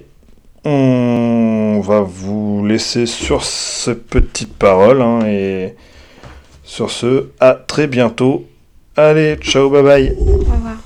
on 0.65 1.81
va 1.85 2.01
vous 2.01 2.67
laisser 2.67 3.07
sur 3.07 3.45
ces 3.45 3.95
petites 3.95 4.55
paroles. 4.55 5.03
hein, 5.03 5.21
et 5.27 5.75
sur 6.65 6.91
ce, 6.91 7.29
à 7.41 7.55
très 7.55 7.87
bientôt. 7.87 8.45
Allez, 8.97 9.37
ciao, 9.37 9.71
bye 9.71 9.83
bye. 9.83 10.17
Au 10.19 10.35
revoir. 10.35 10.77